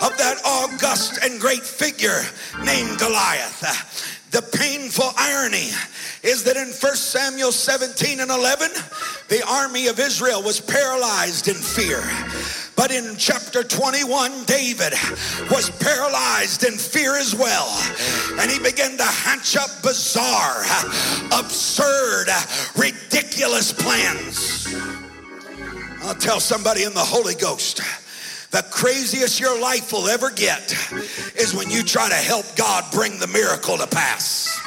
of 0.00 0.16
that 0.18 0.38
august 0.44 1.18
and 1.24 1.40
great 1.40 1.62
figure 1.62 2.22
named 2.64 2.98
Goliath. 2.98 3.60
The 4.30 4.42
painful 4.42 5.10
irony 5.16 5.70
is 6.22 6.44
that 6.44 6.56
in 6.56 6.68
1 6.68 6.96
Samuel 6.96 7.50
17 7.50 8.20
and 8.20 8.30
11, 8.30 8.70
the 9.28 9.44
army 9.48 9.88
of 9.88 9.98
Israel 9.98 10.42
was 10.42 10.60
paralyzed 10.60 11.48
in 11.48 11.56
fear. 11.56 12.02
But 12.76 12.92
in 12.92 13.16
chapter 13.16 13.62
21, 13.62 14.44
David 14.44 14.94
was 15.50 15.70
paralyzed 15.78 16.64
in 16.64 16.78
fear 16.78 17.16
as 17.16 17.34
well. 17.34 17.68
And 18.40 18.50
he 18.50 18.58
began 18.58 18.96
to 18.96 19.04
hatch 19.04 19.56
up 19.56 19.70
bizarre, 19.82 20.62
absurd, 21.32 22.28
ridiculous 22.76 23.72
plans. 23.72 24.74
I'll 26.02 26.14
tell 26.14 26.40
somebody 26.40 26.84
in 26.84 26.94
the 26.94 27.00
Holy 27.00 27.34
Ghost. 27.34 27.82
The 28.50 28.64
craziest 28.70 29.38
your 29.38 29.60
life 29.60 29.92
will 29.92 30.08
ever 30.08 30.30
get 30.30 30.74
is 31.36 31.54
when 31.54 31.70
you 31.70 31.84
try 31.84 32.08
to 32.08 32.14
help 32.16 32.46
God 32.56 32.84
bring 32.90 33.18
the 33.18 33.28
miracle 33.28 33.76
to 33.76 33.86
pass. 33.86 34.58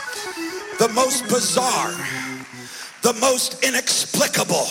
The 0.79 0.87
most 0.89 1.27
bizarre, 1.27 1.93
the 3.01 3.13
most 3.19 3.61
inexplicable, 3.63 4.67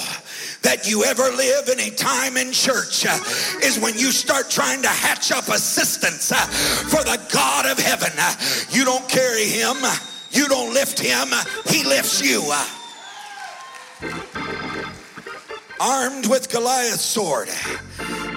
that 0.62 0.88
you 0.88 1.04
ever 1.04 1.24
live 1.30 1.68
any 1.68 1.90
time 1.90 2.36
in 2.36 2.52
church 2.52 3.04
uh, 3.06 3.18
is 3.62 3.78
when 3.78 3.94
you 3.98 4.10
start 4.12 4.50
trying 4.50 4.82
to 4.82 4.88
hatch 4.88 5.32
up 5.32 5.48
assistance 5.48 6.32
uh, 6.32 6.36
for 6.36 7.02
the 7.04 7.20
God 7.32 7.66
of 7.66 7.78
heaven. 7.78 8.12
Uh, 8.18 8.34
you 8.70 8.84
don't 8.84 9.08
carry 9.08 9.44
him, 9.44 9.76
you 10.30 10.48
don't 10.48 10.72
lift 10.72 10.98
him, 10.98 11.28
he 11.66 11.84
lifts 11.84 12.22
you. 12.22 12.42
Armed 15.80 16.28
with 16.28 16.48
Goliath's 16.50 17.02
sword, 17.02 17.48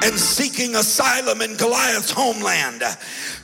and 0.03 0.13
seeking 0.15 0.75
asylum 0.75 1.41
in 1.41 1.55
Goliath's 1.57 2.11
homeland 2.11 2.81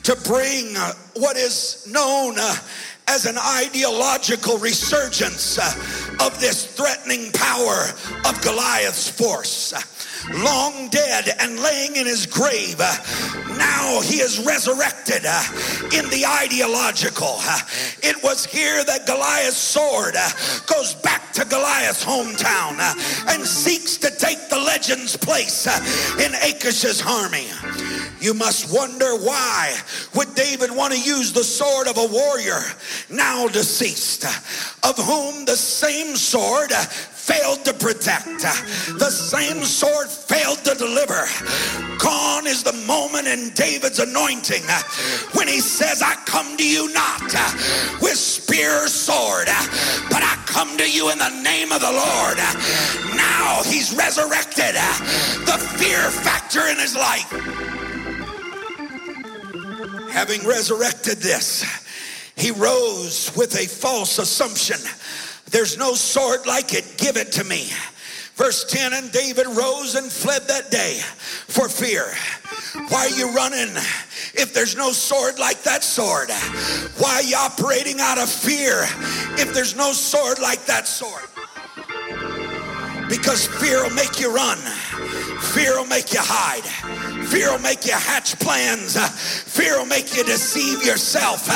to 0.02 0.16
bring 0.24 0.76
uh, 0.76 0.92
what 1.14 1.36
is 1.36 1.86
known 1.90 2.34
uh, 2.38 2.54
as 3.08 3.26
an 3.26 3.36
ideological 3.38 4.58
resurgence 4.58 5.58
uh, 5.58 6.24
of 6.24 6.38
this 6.40 6.66
threatening 6.66 7.30
power 7.32 7.88
of 8.24 8.40
Goliath's 8.42 9.08
force 9.08 9.72
long 10.30 10.88
dead 10.88 11.30
and 11.40 11.58
laying 11.60 11.96
in 11.96 12.06
his 12.06 12.26
grave. 12.26 12.76
Uh, 12.78 12.94
now 13.56 14.00
he 14.02 14.16
is 14.16 14.44
resurrected 14.46 15.22
uh, 15.26 15.42
in 15.94 16.08
the 16.10 16.24
ideological. 16.26 17.36
Uh, 17.38 17.58
it 18.02 18.22
was 18.22 18.44
here 18.46 18.84
that 18.84 19.06
Goliath's 19.06 19.56
sword 19.56 20.14
goes 20.66 20.94
back 20.94 21.32
to 21.32 21.44
Goliath's 21.44 22.04
hometown 22.04 22.78
and 23.28 23.44
seeks 23.44 23.96
to 23.98 24.10
take 24.10 24.48
the 24.48 24.58
legend's 24.58 25.16
place 25.16 25.66
in 26.18 26.32
Achish's 26.34 27.02
army. 27.02 27.48
You 28.22 28.34
must 28.34 28.72
wonder 28.72 29.16
why 29.16 29.76
would 30.14 30.34
David 30.36 30.70
want 30.70 30.92
to 30.92 31.00
use 31.00 31.32
the 31.32 31.42
sword 31.42 31.88
of 31.88 31.98
a 31.98 32.06
warrior 32.06 32.60
now 33.10 33.48
deceased, 33.48 34.24
of 34.84 34.96
whom 34.96 35.44
the 35.44 35.56
same 35.56 36.14
sword 36.14 36.72
failed 36.72 37.64
to 37.64 37.74
protect. 37.74 38.42
The 38.98 39.10
same 39.10 39.64
sword 39.64 40.08
failed 40.08 40.58
to 40.64 40.74
deliver. 40.74 41.26
Gone 41.98 42.46
is 42.46 42.62
the 42.62 42.72
moment 42.86 43.26
in 43.26 43.50
David's 43.54 43.98
anointing 43.98 44.62
when 45.34 45.48
he 45.48 45.60
says, 45.60 46.00
I 46.00 46.14
come 46.24 46.56
to 46.56 46.66
you 46.66 46.92
not 46.92 47.22
with 48.00 48.16
spear 48.16 48.84
or 48.84 48.88
sword, 48.88 49.46
but 50.10 50.22
I 50.22 50.40
come 50.46 50.76
to 50.78 50.88
you 50.88 51.10
in 51.10 51.18
the 51.18 51.42
name 51.42 51.72
of 51.72 51.80
the 51.80 51.92
Lord. 51.92 52.38
Now 53.16 53.62
he's 53.64 53.94
resurrected 53.94 54.74
the 55.46 55.58
fear 55.78 56.10
factor 56.10 56.68
in 56.68 56.78
his 56.78 56.94
life. 56.94 57.71
Having 60.12 60.46
resurrected 60.46 61.18
this, 61.18 61.64
he 62.36 62.50
rose 62.50 63.34
with 63.36 63.54
a 63.56 63.66
false 63.66 64.18
assumption 64.18 64.78
there's 65.52 65.76
no 65.76 65.92
sword 65.92 66.46
like 66.46 66.72
it. 66.72 66.96
Give 66.96 67.18
it 67.18 67.30
to 67.32 67.44
me. 67.44 67.68
Verse 68.34 68.64
10 68.64 68.94
And 68.94 69.12
David 69.12 69.46
rose 69.46 69.94
and 69.94 70.10
fled 70.10 70.48
that 70.48 70.70
day 70.70 70.98
for 71.46 71.68
fear. 71.68 72.06
Why 72.88 73.06
are 73.06 73.10
you 73.10 73.32
running 73.34 73.68
if 74.34 74.54
there's 74.54 74.74
no 74.74 74.92
sword 74.92 75.38
like 75.38 75.62
that 75.64 75.84
sword? 75.84 76.30
Why 76.98 77.16
are 77.16 77.22
you 77.22 77.36
operating 77.36 78.00
out 78.00 78.18
of 78.18 78.30
fear 78.30 78.84
if 79.38 79.52
there's 79.52 79.76
no 79.76 79.92
sword 79.92 80.38
like 80.40 80.64
that 80.64 80.88
sword? 80.88 81.28
Because 83.10 83.46
fear 83.46 83.82
will 83.82 83.94
make 83.94 84.18
you 84.18 84.34
run. 84.34 84.56
Fear 85.52 85.76
will 85.76 85.86
make 85.86 86.14
you 86.14 86.20
hide. 86.22 86.64
Fear 87.32 87.52
will 87.52 87.60
make 87.60 87.86
you 87.86 87.94
hatch 87.94 88.38
plans. 88.40 88.94
Fear 89.48 89.78
will 89.78 89.86
make 89.86 90.14
you 90.14 90.22
deceive 90.22 90.84
yourself. 90.84 91.46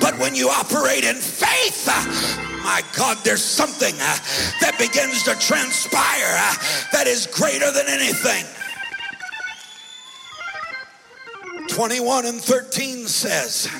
But 0.00 0.18
when 0.18 0.34
you 0.34 0.48
operate 0.48 1.04
in 1.04 1.14
faith, 1.14 1.86
my 2.64 2.82
God, 2.96 3.18
there's 3.22 3.44
something 3.44 3.94
that 3.98 4.74
begins 4.80 5.22
to 5.22 5.36
transpire 5.38 6.34
that 6.90 7.06
is 7.06 7.28
greater 7.28 7.70
than 7.70 7.86
anything. 7.86 8.44
21 11.68 12.26
and 12.26 12.40
13 12.40 13.06
says 13.06 13.70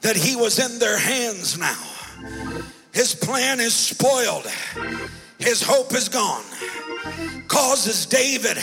that 0.00 0.16
he 0.16 0.34
was 0.34 0.58
in 0.58 0.80
their 0.80 0.98
hands 0.98 1.56
now. 1.56 1.80
His 2.92 3.14
plan 3.14 3.60
is 3.60 3.72
spoiled. 3.72 4.50
His 5.38 5.62
hope 5.62 5.94
is 5.94 6.08
gone. 6.08 6.42
Causes 7.48 8.06
David 8.06 8.58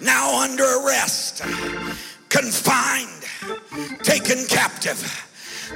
now 0.00 0.42
under 0.42 0.64
arrest, 0.80 1.42
confined, 2.28 3.24
taken 4.02 4.46
captive 4.46 5.24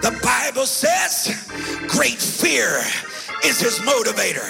the 0.03 0.17
Bible 0.23 0.67
says 0.67 1.51
great 1.89 2.19
fear 2.19 2.79
is 3.45 3.61
his 3.61 3.79
motivator. 3.81 4.47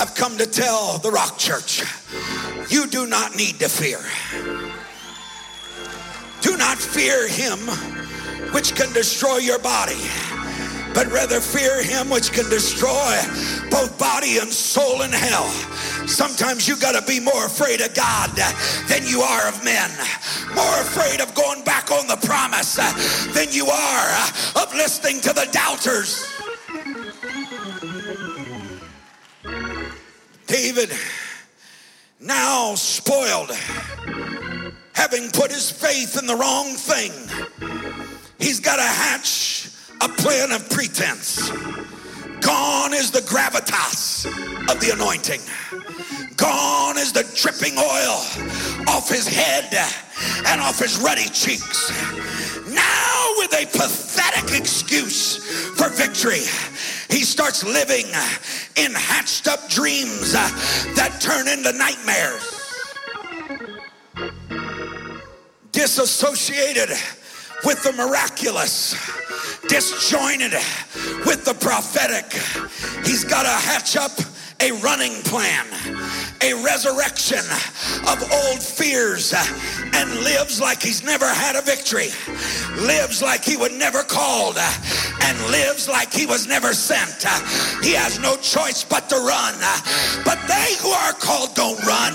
I've 0.00 0.14
come 0.14 0.38
to 0.38 0.46
tell 0.46 0.98
the 0.98 1.10
Rock 1.10 1.38
Church, 1.38 1.82
you 2.70 2.86
do 2.86 3.06
not 3.06 3.36
need 3.36 3.58
to 3.58 3.68
fear. 3.68 3.98
Do 6.40 6.56
not 6.56 6.78
fear 6.78 7.28
him 7.28 7.58
which 8.52 8.74
can 8.74 8.92
destroy 8.94 9.38
your 9.38 9.58
body 9.58 10.00
but 10.98 11.06
rather 11.12 11.40
fear 11.40 11.80
him 11.80 12.10
which 12.10 12.32
can 12.32 12.50
destroy 12.50 13.14
both 13.70 13.96
body 14.00 14.38
and 14.38 14.52
soul 14.52 15.02
in 15.02 15.12
hell. 15.12 15.46
Sometimes 16.08 16.66
you 16.66 16.76
got 16.76 17.00
to 17.00 17.06
be 17.06 17.20
more 17.20 17.46
afraid 17.46 17.80
of 17.80 17.94
God 17.94 18.30
than 18.88 19.06
you 19.06 19.20
are 19.20 19.46
of 19.46 19.62
men, 19.62 19.88
more 20.56 20.80
afraid 20.80 21.20
of 21.20 21.32
going 21.36 21.62
back 21.62 21.92
on 21.92 22.08
the 22.08 22.16
promise 22.26 22.74
than 23.32 23.46
you 23.52 23.66
are 23.66 24.30
of 24.56 24.74
listening 24.74 25.20
to 25.20 25.32
the 25.32 25.48
doubters. 25.52 26.26
David, 30.48 30.90
now 32.18 32.74
spoiled, 32.74 33.52
having 34.94 35.30
put 35.30 35.52
his 35.52 35.70
faith 35.70 36.18
in 36.18 36.26
the 36.26 36.34
wrong 36.34 36.74
thing, 36.74 37.12
he's 38.40 38.58
got 38.58 38.80
a 38.80 38.82
hatch 38.82 39.57
a 40.00 40.08
plan 40.08 40.52
of 40.52 40.68
pretense. 40.70 41.50
Gone 42.40 42.94
is 42.94 43.10
the 43.10 43.20
gravitas 43.20 44.26
of 44.70 44.80
the 44.80 44.90
anointing. 44.92 45.40
Gone 46.36 46.96
is 46.98 47.12
the 47.12 47.24
dripping 47.34 47.76
oil 47.76 48.22
off 48.88 49.08
his 49.08 49.26
head 49.26 49.74
and 50.46 50.60
off 50.60 50.78
his 50.78 50.98
ruddy 50.98 51.28
cheeks. 51.30 51.90
Now, 52.68 53.32
with 53.38 53.52
a 53.54 53.66
pathetic 53.66 54.58
excuse 54.58 55.36
for 55.76 55.88
victory, 55.88 56.44
he 57.10 57.24
starts 57.24 57.64
living 57.64 58.06
in 58.76 58.92
hatched 58.94 59.48
up 59.48 59.68
dreams 59.68 60.32
that 60.32 61.18
turn 61.20 61.48
into 61.48 61.72
nightmares. 61.76 62.54
Disassociated 65.72 66.90
with 67.64 67.82
the 67.82 67.92
miraculous, 67.92 68.94
disjointed 69.68 70.52
with 71.26 71.44
the 71.44 71.54
prophetic. 71.54 72.32
He's 73.04 73.24
got 73.24 73.42
to 73.42 73.48
hatch 73.48 73.96
up 73.96 74.12
a 74.60 74.72
running 74.82 75.22
plan, 75.22 75.66
a 76.42 76.52
resurrection 76.64 77.44
of 78.08 78.20
old 78.32 78.60
fears, 78.60 79.32
and 79.94 80.10
lives 80.24 80.60
like 80.60 80.82
he's 80.82 81.04
never 81.04 81.26
had 81.26 81.54
a 81.54 81.62
victory, 81.62 82.08
lives 82.76 83.22
like 83.22 83.44
he 83.44 83.56
was 83.56 83.72
never 83.72 84.02
called, 84.02 84.58
and 84.58 85.38
lives 85.50 85.88
like 85.88 86.12
he 86.12 86.26
was 86.26 86.48
never 86.48 86.72
sent. 86.74 87.22
He 87.84 87.92
has 87.92 88.18
no 88.18 88.36
choice 88.36 88.82
but 88.82 89.08
to 89.10 89.16
run. 89.16 89.54
But 90.24 90.38
they 90.48 90.74
who 90.80 90.90
are 90.90 91.12
called 91.12 91.54
don't 91.54 91.80
run. 91.84 92.14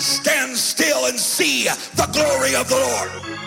Stand 0.00 0.56
still 0.56 1.06
and 1.06 1.18
see 1.18 1.64
the 1.94 2.08
glory 2.12 2.54
of 2.54 2.68
the 2.68 2.76
Lord. 2.76 3.45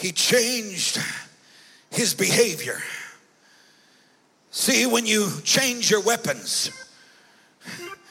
He 0.00 0.12
changed 0.12 0.98
his 1.90 2.14
behavior. 2.14 2.78
See, 4.50 4.86
when 4.86 5.06
you 5.06 5.30
change 5.44 5.90
your 5.90 6.00
weapons, 6.00 6.70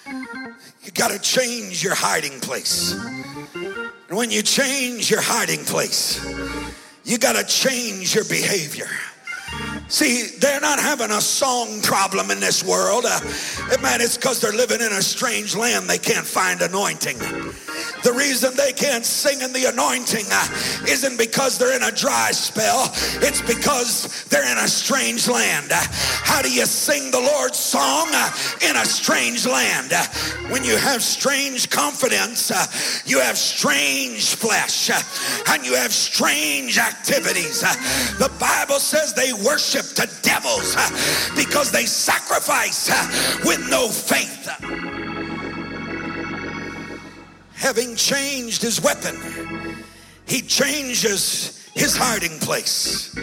you 0.08 0.92
got 0.94 1.12
to 1.12 1.20
change 1.20 1.84
your 1.84 1.96
hiding 1.96 2.40
place. 2.40 2.94
And 2.94 4.18
when 4.18 4.32
you 4.32 4.42
change 4.42 5.10
your 5.10 5.22
hiding 5.22 5.66
place, 5.66 6.24
you 7.04 7.18
got 7.18 7.36
to 7.36 7.44
change 7.44 8.14
your 8.16 8.26
behavior. 8.26 8.88
See, 9.88 10.28
they're 10.38 10.62
not 10.62 10.80
having 10.80 11.10
a 11.10 11.20
song 11.20 11.82
problem 11.82 12.30
in 12.30 12.40
this 12.40 12.64
world. 12.64 13.06
Uh, 13.08 13.20
man, 13.82 14.02
it's 14.02 14.16
because 14.16 14.40
they're 14.40 14.54
living 14.54 14.82
in 14.82 14.92
a 14.92 15.02
strange 15.02 15.56
land. 15.56 15.90
They 15.90 15.98
can't 15.98 16.26
find 16.26 16.62
anointing. 16.62 17.18
The 18.04 18.14
reason 18.14 18.56
they 18.56 18.72
can't 18.72 19.06
sing 19.06 19.42
in 19.42 19.52
the 19.52 19.66
anointing 19.66 20.26
uh, 20.32 20.48
isn't 20.88 21.18
because 21.18 21.58
they're 21.58 21.76
in 21.76 21.84
a 21.84 21.92
dry 21.92 22.32
spell. 22.32 22.92
It's 23.22 23.42
because 23.42 24.26
they're 24.26 24.50
in 24.50 24.58
a 24.58 24.68
strange 24.68 25.28
land. 25.28 25.72
Uh, 25.72 25.82
how 25.92 26.42
do 26.42 26.52
you 26.52 26.66
sing 26.66 27.12
the 27.12 27.20
Lord's 27.20 27.60
song 27.60 28.08
uh, 28.14 28.32
in 28.62 28.76
a 28.78 28.86
strange 28.86 29.46
land? 29.46 29.92
When 30.50 30.64
you 30.64 30.78
have 30.78 31.04
strange 31.04 31.70
confidence, 31.70 32.52
you 33.06 33.20
have 33.20 33.38
strange 33.38 34.36
flesh, 34.36 34.90
and 35.50 35.66
you 35.66 35.76
have 35.76 35.92
strange 35.94 36.78
activities. 36.78 37.62
the 38.18 38.32
Bible 38.40 38.80
says 38.80 39.14
they 39.14 39.34
worship 39.34 39.86
to 39.96 40.08
devils 40.22 40.76
because 41.36 41.72
they 41.72 41.86
sacrifice 41.86 42.90
with 43.44 43.68
no 43.70 43.90
faith. 43.90 44.50
Having 47.60 47.98
changed 47.98 48.62
his 48.62 48.82
weapon, 48.82 49.16
he 50.26 50.42
changes 50.42 51.70
his 51.76 51.96
hiding 51.96 52.40
place. 52.40 53.14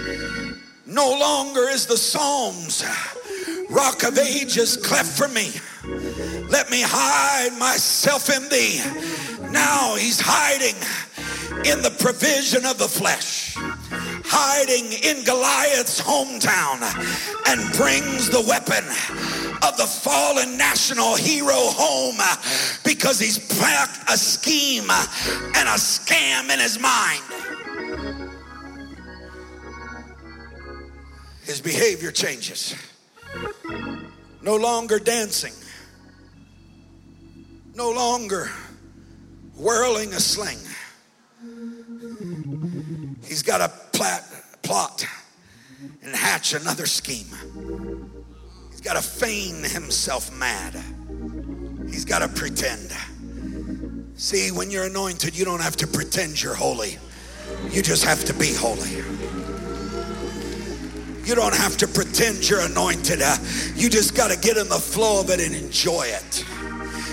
No 0.87 1.09
longer 1.19 1.69
is 1.71 1.87
the 1.87 1.97
Psalms, 1.97 2.85
Rock 3.71 4.03
of 4.03 4.19
Ages, 4.19 4.77
cleft 4.77 5.17
for 5.17 5.29
me. 5.29 5.53
Let 6.51 6.71
me 6.71 6.83
hide 6.85 7.59
myself 7.59 8.29
in 8.29 8.47
thee. 8.51 8.83
Now 9.51 9.97
he's 9.97 10.21
hiding 10.21 10.77
in 11.65 11.81
the 11.81 11.97
provision 11.99 12.67
of 12.67 12.77
the 12.77 12.89
flesh, 12.89 13.55
hiding 13.57 14.93
in 15.03 15.25
Goliath's 15.25 16.01
hometown, 16.01 16.83
and 17.49 17.73
brings 17.73 18.29
the 18.29 18.43
weapon 18.47 18.85
of 19.63 19.77
the 19.77 19.87
fallen 19.87 20.57
national 20.57 21.17
hero 21.17 21.55
home 21.55 22.17
uh, 22.19 22.37
because 22.85 23.19
he's 23.19 23.39
packed 23.59 24.11
a 24.11 24.17
scheme 24.17 24.85
uh, 24.89 25.07
and 25.57 25.69
a 25.69 25.73
scam 25.73 26.53
in 26.53 26.61
his 26.61 26.79
mind. 26.79 27.23
His 31.45 31.61
behavior 31.61 32.11
changes. 32.11 32.75
No 34.43 34.57
longer 34.57 34.99
dancing. 34.99 35.53
No 37.75 37.91
longer 37.91 38.51
whirling 39.57 40.13
a 40.13 40.21
sling. 40.21 40.59
He's 43.25 43.43
got 43.43 43.61
a 43.61 43.69
plat, 43.93 44.25
plot 44.63 45.07
and 46.03 46.15
hatch 46.15 46.55
another 46.55 46.87
scheme. 46.87 47.27
Got 48.87 49.03
to 49.03 49.03
feign 49.03 49.65
himself 49.65 50.33
mad. 50.39 50.81
He's 51.91 52.05
got 52.05 52.21
to 52.21 52.29
pretend. 52.29 52.93
See, 54.15 54.53
when 54.53 54.71
you're 54.71 54.85
anointed, 54.85 55.37
you 55.37 55.45
don't 55.45 55.61
have 55.61 55.75
to 55.79 55.89
pretend 55.89 56.41
you're 56.41 56.55
holy. 56.55 56.97
You 57.73 57.83
just 57.83 58.05
have 58.05 58.25
to 58.27 58.33
be 58.33 58.55
holy. 58.55 58.91
You 61.25 61.35
don't 61.35 61.57
have 61.57 61.77
to 61.79 61.89
pretend 61.89 62.49
you're 62.49 62.61
anointed. 62.61 63.23
Uh, 63.23 63.37
you 63.75 63.91
just 63.91 64.15
got 64.15 64.31
to 64.31 64.39
get 64.39 64.57
in 64.57 64.69
the 64.69 64.79
flow 64.79 65.21
of 65.21 65.31
it 65.31 65.41
and 65.41 65.53
enjoy 65.53 66.05
it. 66.05 66.45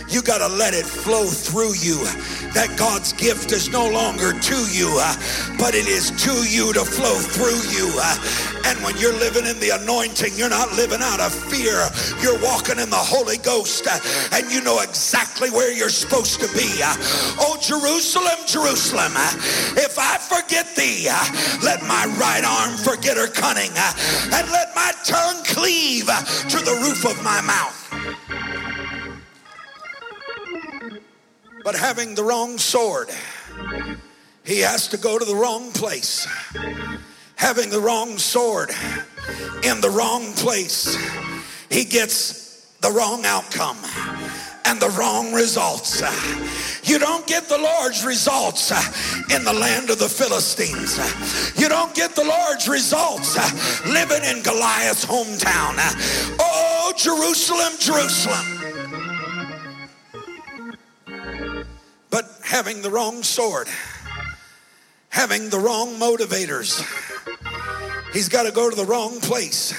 You 0.10 0.22
got 0.22 0.48
to 0.48 0.56
let 0.56 0.76
it 0.76 0.86
flow 0.86 1.26
through 1.26 1.74
you. 1.74 2.06
That 2.54 2.76
God's 2.78 3.14
gift 3.14 3.52
is 3.52 3.70
no 3.70 3.90
longer 3.90 4.32
to 4.32 4.58
you, 4.70 4.90
uh, 5.02 5.16
but 5.58 5.74
it 5.74 5.88
is 5.88 6.12
to 6.22 6.34
you 6.46 6.72
to 6.74 6.86
flow 6.86 7.18
through 7.18 7.62
you. 7.74 7.90
Uh, 7.98 8.62
and 8.66 8.78
when 8.84 8.96
you're 8.98 9.18
living 9.18 9.46
in 9.46 9.60
the 9.60 9.72
anointing, 9.82 10.34
you're 10.36 10.54
not 10.54 10.72
living 10.74 11.02
out 11.02 11.20
of 11.20 11.34
fear. 11.34 11.90
You're 12.22 12.40
walking 12.42 12.78
in 12.78 12.90
the 12.90 12.96
Holy 12.96 13.38
Ghost 13.38 13.88
uh, 13.88 13.98
and 14.32 14.52
you 14.52 14.62
know 14.62 14.82
exactly 14.82 15.50
where 15.50 15.74
you're 15.74 15.90
supposed 15.90 16.40
to 16.42 16.48
be. 16.54 16.70
Uh, 16.78 16.94
oh, 17.42 17.58
Jerusalem, 17.62 18.38
Jerusalem, 18.46 19.14
uh, 19.16 19.34
if 19.82 19.98
I 19.98 20.18
forget 20.22 20.76
thee, 20.76 21.10
uh, 21.10 21.26
let 21.64 21.82
my 21.84 22.06
right 22.22 22.46
arm 22.46 22.78
forget 22.78 23.18
her 23.18 23.28
cunning 23.28 23.74
and 23.74 24.46
let 24.52 24.76
my 24.76 24.92
tongue 25.04 25.44
cleave 25.44 26.06
to 26.06 26.58
the 26.62 26.78
roof 26.86 27.06
of 27.06 27.22
my 27.24 27.42
mouth. 27.42 28.43
But 31.64 31.76
having 31.76 32.16
the 32.16 32.24
wrong 32.24 32.58
sword. 32.58 33.10
He 34.46 34.60
has 34.60 34.88
to 34.90 34.98
go 34.98 35.18
to 35.18 35.26
the 35.26 35.36
wrong 35.36 35.72
place. 35.72 36.28
Having 37.36 37.70
the 37.70 37.80
wrong 37.80 38.18
sword 38.18 38.72
in 39.64 39.82
the 39.82 39.90
wrong 39.90 40.34
place, 40.34 40.98
he 41.70 41.86
gets 41.86 42.76
the 42.82 42.92
wrong 42.92 43.26
outcome 43.26 43.78
and 44.66 44.80
the 44.80 44.90
wrong 44.90 45.34
results. 45.34 46.02
You 46.84 47.00
don't 47.00 47.26
get 47.26 47.46
the 47.46 47.58
Lord's 47.58 48.06
results 48.06 48.72
in 49.34 49.44
the 49.44 49.54
land 49.54 49.90
of 49.90 50.00
the 50.00 50.10
Philistines. 50.10 50.98
You 51.60 51.70
don't 51.70 51.94
get 51.96 52.16
the 52.16 52.24
Lord's 52.24 52.68
results 52.68 53.38
living 53.86 54.24
in 54.24 54.44
Goliath's 54.44 55.06
hometown. 55.06 55.76
Oh, 56.40 56.94
Jerusalem, 56.98 57.74
Jerusalem. 57.80 58.53
But 62.14 62.30
having 62.44 62.84
the 62.84 62.92
wrong 62.92 63.24
sword, 63.24 63.68
having 65.10 65.50
the 65.50 65.58
wrong 65.58 65.96
motivators, 65.96 66.86
he's 68.14 68.30
got 68.30 68.44
to 68.44 68.52
go 68.52 68.70
to 68.70 68.76
the 68.76 68.86
wrong 68.86 69.20
place. 69.20 69.74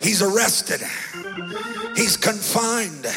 He's 0.00 0.22
arrested, 0.22 0.80
he's 1.96 2.16
confined, 2.16 3.08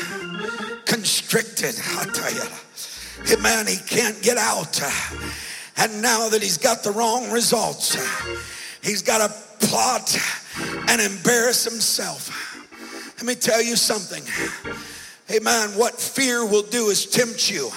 constricted. 0.86 1.76
I 1.80 2.06
tell 2.12 2.34
you, 2.34 3.38
man, 3.40 3.68
he 3.68 3.78
can't 3.78 4.20
get 4.24 4.40
out. 4.40 4.82
And 5.78 6.02
now 6.02 6.28
that 6.30 6.42
he's 6.42 6.58
got 6.58 6.82
the 6.82 6.90
wrong 6.90 7.30
results, 7.30 7.96
he's 8.82 9.04
got 9.04 9.20
to 9.20 9.68
plot 9.68 10.18
and 10.90 11.00
embarrass 11.00 11.66
himself. 11.66 12.34
Let 13.18 13.28
me 13.28 13.36
tell 13.36 13.62
you 13.62 13.76
something. 13.76 14.24
Amen. 15.30 15.72
What 15.72 16.00
fear 16.00 16.46
will 16.46 16.64
do 16.64 16.88
is 16.88 17.06
tempt 17.06 17.52
you 17.52 17.70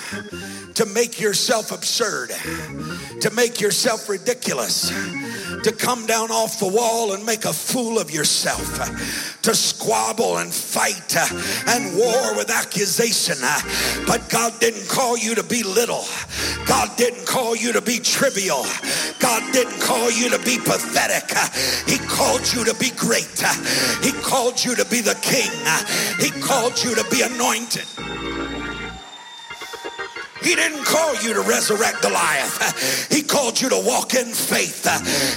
to 0.75 0.87
make 0.87 1.21
yourself 1.21 1.73
absurd, 1.73 2.31
to 3.21 3.31
make 3.31 3.61
yourself 3.61 4.09
ridiculous, 4.09 4.91
to 5.65 5.73
come 5.77 6.07
down 6.07 6.31
off 6.31 6.61
the 6.61 6.69
wall 6.69 7.13
and 7.13 7.27
make 7.27 7.45
a 7.45 7.53
fool 7.53 7.99
of 7.99 8.09
yourself, 8.09 8.63
to 9.43 9.53
squabble 9.53 10.39
and 10.39 10.55
fight 10.55 11.17
and 11.67 11.97
war 11.97 12.37
with 12.37 12.51
accusation. 12.51 13.37
But 14.07 14.29
God 14.31 14.61
didn't 14.61 14.89
call 14.89 15.19
you 15.19 15.35
to 15.35 15.43
be 15.43 15.65
little. 15.65 16.05
God 16.71 16.97
didn't 16.97 17.27
call 17.27 17.57
you 17.57 17.73
to 17.73 17.81
be 17.81 17.99
trivial. 17.99 18.65
God 19.19 19.43
didn't 19.53 19.81
call 19.81 20.09
you 20.09 20.31
to 20.31 20.39
be 20.39 20.57
pathetic. 20.57 21.37
He 21.89 21.99
called 22.07 22.47
you 22.53 22.65
to 22.65 22.75
be 22.75 22.91
great. 22.91 23.43
He 24.05 24.13
called 24.23 24.65
you 24.65 24.77
to 24.77 24.85
be 24.85 25.01
the 25.01 25.19
king. 25.21 25.51
He 26.21 26.31
called 26.41 26.81
you 26.85 26.95
to 26.95 27.05
be 27.11 27.23
anointed. 27.23 27.87
He 30.43 30.55
didn't 30.55 30.85
call 30.85 31.15
you 31.17 31.35
to 31.35 31.43
resurrect 31.43 32.03
Goliath. 32.03 33.11
He 33.13 33.23
called 33.23 33.61
you 33.61 33.69
to 33.69 33.81
walk 33.85 34.15
in 34.15 34.27
faith. 34.27 34.89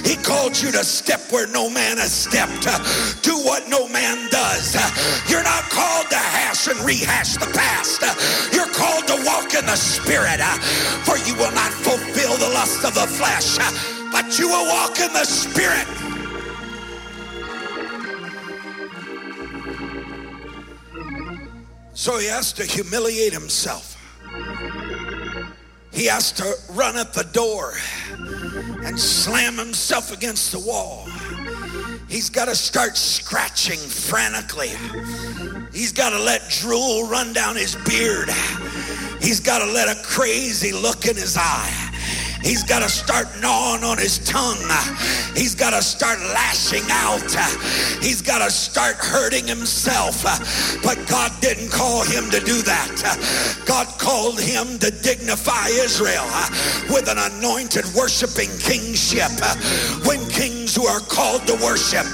He 0.04 0.16
called 0.16 0.60
you 0.60 0.72
to 0.72 0.82
step 0.82 1.20
where 1.30 1.46
no 1.46 1.68
man 1.68 1.98
has 1.98 2.12
stepped. 2.12 2.64
Do 3.22 3.36
what 3.44 3.68
no 3.68 3.88
man 3.88 4.28
does. 4.30 4.74
You're 5.28 5.44
not 5.44 5.64
called 5.70 6.08
to 6.10 6.16
hash 6.16 6.68
and 6.68 6.80
rehash 6.80 7.34
the 7.34 7.46
past. 7.52 8.02
You're 8.52 8.72
called 8.72 9.06
to 9.08 9.22
walk 9.24 9.54
in 9.54 9.66
the 9.66 9.76
spirit. 9.76 10.40
For 11.04 11.18
you 11.18 11.34
will 11.36 11.52
not 11.52 11.72
fulfill 11.72 12.36
the 12.38 12.48
lust 12.54 12.84
of 12.84 12.94
the 12.94 13.06
flesh, 13.06 13.58
but 14.10 14.38
you 14.38 14.48
will 14.48 14.66
walk 14.66 14.98
in 15.00 15.12
the 15.12 15.24
spirit. 15.24 15.86
So 21.92 22.18
he 22.18 22.26
has 22.26 22.52
to 22.54 22.64
humiliate 22.64 23.32
himself. 23.32 23.93
He 25.92 26.06
has 26.06 26.32
to 26.32 26.54
run 26.70 26.96
at 26.96 27.12
the 27.12 27.22
door 27.32 27.74
and 28.84 28.98
slam 28.98 29.56
himself 29.56 30.12
against 30.12 30.52
the 30.52 30.58
wall. 30.58 31.08
He's 32.08 32.28
got 32.30 32.46
to 32.46 32.54
start 32.54 32.96
scratching 32.96 33.78
frantically. 33.78 34.72
He's 35.72 35.92
got 35.92 36.10
to 36.10 36.18
let 36.18 36.48
drool 36.50 37.08
run 37.08 37.32
down 37.32 37.56
his 37.56 37.76
beard. 37.86 38.28
He's 39.20 39.40
got 39.40 39.60
to 39.60 39.72
let 39.72 39.88
a 39.88 40.02
crazy 40.02 40.72
look 40.72 41.06
in 41.06 41.16
his 41.16 41.36
eye. 41.38 41.83
He's 42.44 42.62
got 42.62 42.82
to 42.82 42.88
start 42.88 43.26
gnawing 43.40 43.82
on 43.84 43.98
his 43.98 44.18
tongue. 44.18 44.60
He's 45.34 45.54
got 45.54 45.70
to 45.70 45.82
start 45.82 46.20
lashing 46.20 46.84
out. 46.90 47.24
He's 48.02 48.20
got 48.20 48.44
to 48.44 48.50
start 48.50 48.96
hurting 48.96 49.46
himself. 49.46 50.22
But 50.82 51.08
God 51.08 51.32
didn't 51.40 51.70
call 51.70 52.04
him 52.04 52.30
to 52.30 52.40
do 52.40 52.60
that. 52.62 53.64
God 53.66 53.86
called 53.98 54.38
him 54.38 54.78
to 54.78 54.90
dignify 54.90 55.68
Israel 55.68 56.28
with 56.90 57.08
an 57.08 57.18
anointed 57.18 57.86
worshiping 57.94 58.50
kingship. 58.58 59.32
When 60.04 60.20
kings 60.28 60.53
who 60.74 60.86
are 60.86 61.00
called 61.00 61.46
to 61.46 61.54
worship 61.62 62.06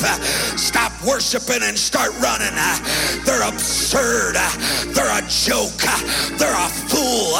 stop 0.56 0.92
worshiping 1.04 1.62
and 1.62 1.78
start 1.78 2.10
running, 2.20 2.54
they're 3.24 3.48
absurd. 3.48 4.36
They're 4.94 5.18
a 5.18 5.22
joke. 5.28 5.82
They're 6.38 6.54
a 6.54 6.68
fool. 6.88 7.38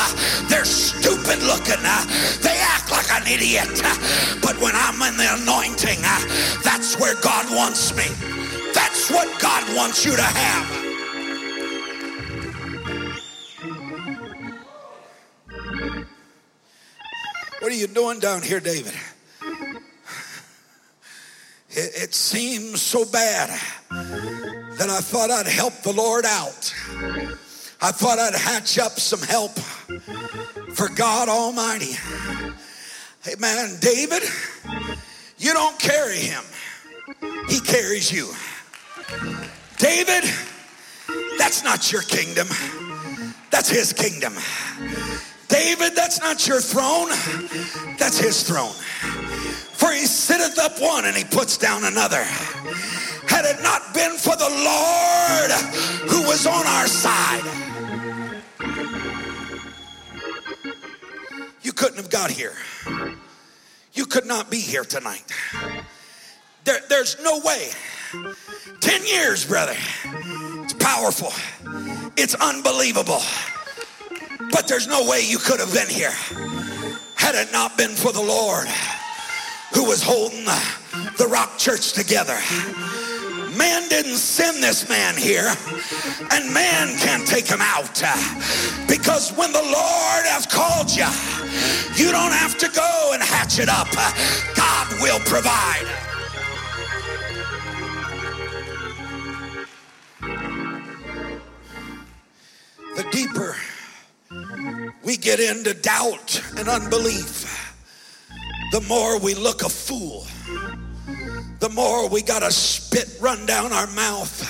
They're 0.49 0.65
stupid 0.65 1.43
looking. 1.43 1.83
They 2.43 2.59
act 2.59 2.91
like 2.91 3.11
an 3.13 3.27
idiot. 3.27 3.71
But 4.43 4.61
when 4.61 4.73
I'm 4.75 5.01
in 5.03 5.17
the 5.17 5.29
anointing, 5.43 6.01
that's 6.65 6.99
where 6.99 7.15
God 7.21 7.47
wants 7.55 7.95
me. 7.97 8.05
That's 8.75 9.11
what 9.11 9.29
God 9.41 9.77
wants 9.77 10.05
you 10.05 10.17
to 10.17 10.23
have. 10.23 10.81
What 17.61 17.73
are 17.73 17.77
you 17.77 17.87
doing 17.87 18.21
down 18.21 18.43
here, 18.43 18.61
David? 18.61 18.95
It, 21.73 22.03
it, 22.03 22.15
seems 22.15 22.83
so 22.83 23.05
bad 23.05 23.49
that 23.91 24.91
I 24.91 25.01
thought 25.01 25.31
I'd 25.31 25.47
help 25.47 25.75
the 25.83 25.93
Lord 25.93 26.25
out. 26.25 26.75
I 27.81 27.93
thought 27.93 28.19
I'd 28.19 28.35
hatch 28.35 28.79
up 28.79 28.99
some 28.99 29.21
help 29.21 29.53
for 30.75 30.89
God 30.89 31.29
Almighty. 31.29 31.93
Amen. 33.33 33.77
David, 33.81 34.23
you 35.39 35.53
don't 35.53 35.79
carry 35.79 36.19
him, 36.19 36.43
he 37.49 37.61
carries 37.61 38.11
you. 38.11 38.33
David, 39.79 40.25
That's 41.39 41.65
not 41.65 41.91
your 41.91 42.03
kingdom. 42.03 42.49
That's 43.51 43.69
his 43.69 43.93
kingdom. 43.93 44.35
David, 45.49 45.97
that's 45.97 46.21
not 46.21 46.47
your 46.47 46.61
throne. 46.61 47.09
That's 47.99 48.19
his 48.19 48.43
throne. 48.43 48.75
For 49.81 49.91
he 49.93 50.05
sitteth 50.05 50.59
up 50.59 50.79
one 50.79 51.07
and 51.07 51.17
he 51.17 51.25
puts 51.25 51.57
down 51.57 51.85
another. 51.85 52.23
Had 52.23 53.47
it 53.47 53.63
not 53.63 53.95
been 53.95 54.13
for 54.19 54.37
the 54.37 54.51
Lord 54.51 55.51
who 56.11 56.29
was 56.29 56.47
on 56.47 56.67
our 56.67 56.87
side, 56.87 57.41
you 61.63 61.73
couldn't 61.73 61.97
have 61.97 62.11
got 62.11 62.31
here. 62.31 62.53
You 63.95 64.05
could 64.05 64.27
not 64.27 64.51
be 64.51 64.59
here 64.61 64.85
tonight. 64.85 65.25
There, 66.65 66.81
there's 66.91 67.17
no 67.25 67.41
way. 67.41 67.71
10 68.81 69.07
years, 69.07 69.47
brother. 69.47 69.77
It's 70.63 70.75
powerful. 70.75 71.33
It's 72.19 72.35
unbelievable. 72.35 73.23
But 74.53 74.69
there's 74.69 74.87
no 74.87 75.09
way 75.09 75.23
you 75.27 75.39
could 75.39 75.59
have 75.59 75.73
been 75.73 75.89
here 75.89 76.13
had 77.17 77.35
it 77.35 77.51
not 77.51 77.79
been 77.79 77.93
for 77.93 78.13
the 78.13 78.21
Lord 78.21 78.67
who 79.73 79.85
was 79.85 80.03
holding 80.03 80.45
the, 80.45 81.27
Rock 81.29 81.59
Church 81.59 81.93
together. 81.93 82.37
Man 83.57 83.89
didn't 83.89 84.17
send 84.17 84.63
this 84.63 84.89
man 84.89 85.17
here, 85.17 85.53
and 86.31 86.53
man 86.53 86.97
can't 86.99 87.27
take 87.27 87.47
him 87.47 87.61
out. 87.61 88.01
Uh, 88.03 88.87
because 88.89 89.33
when 89.33 89.53
the 89.53 89.63
Lord 89.63 90.25
has 90.27 90.47
called 90.47 90.91
you, 90.91 91.07
you 91.95 92.11
don't 92.11 92.33
have 92.33 92.57
to 92.59 92.69
go 92.69 93.11
and 93.13 93.23
hatch 93.23 93.59
it 93.59 93.69
up. 93.69 93.89
Uh, 93.97 94.13
God 94.57 95.01
will 95.01 95.21
provide. 95.21 95.87
The 102.97 103.07
deeper 103.13 103.57
we 105.03 105.17
get 105.17 105.41
into 105.41 105.75
doubt 105.75 106.43
and 106.57 106.69
unbelief, 106.69 107.60
the 108.71 108.81
more 108.83 109.19
we 109.19 109.35
look 109.35 109.63
a 109.63 109.69
fool, 109.69 110.27
the 111.59 111.69
more 111.69 112.09
we 112.09 112.23
got 112.23 112.43
a 112.43 112.51
spit 112.51 113.17
run 113.21 113.45
down 113.45 113.73
our 113.73 113.87
mouth, 113.89 114.41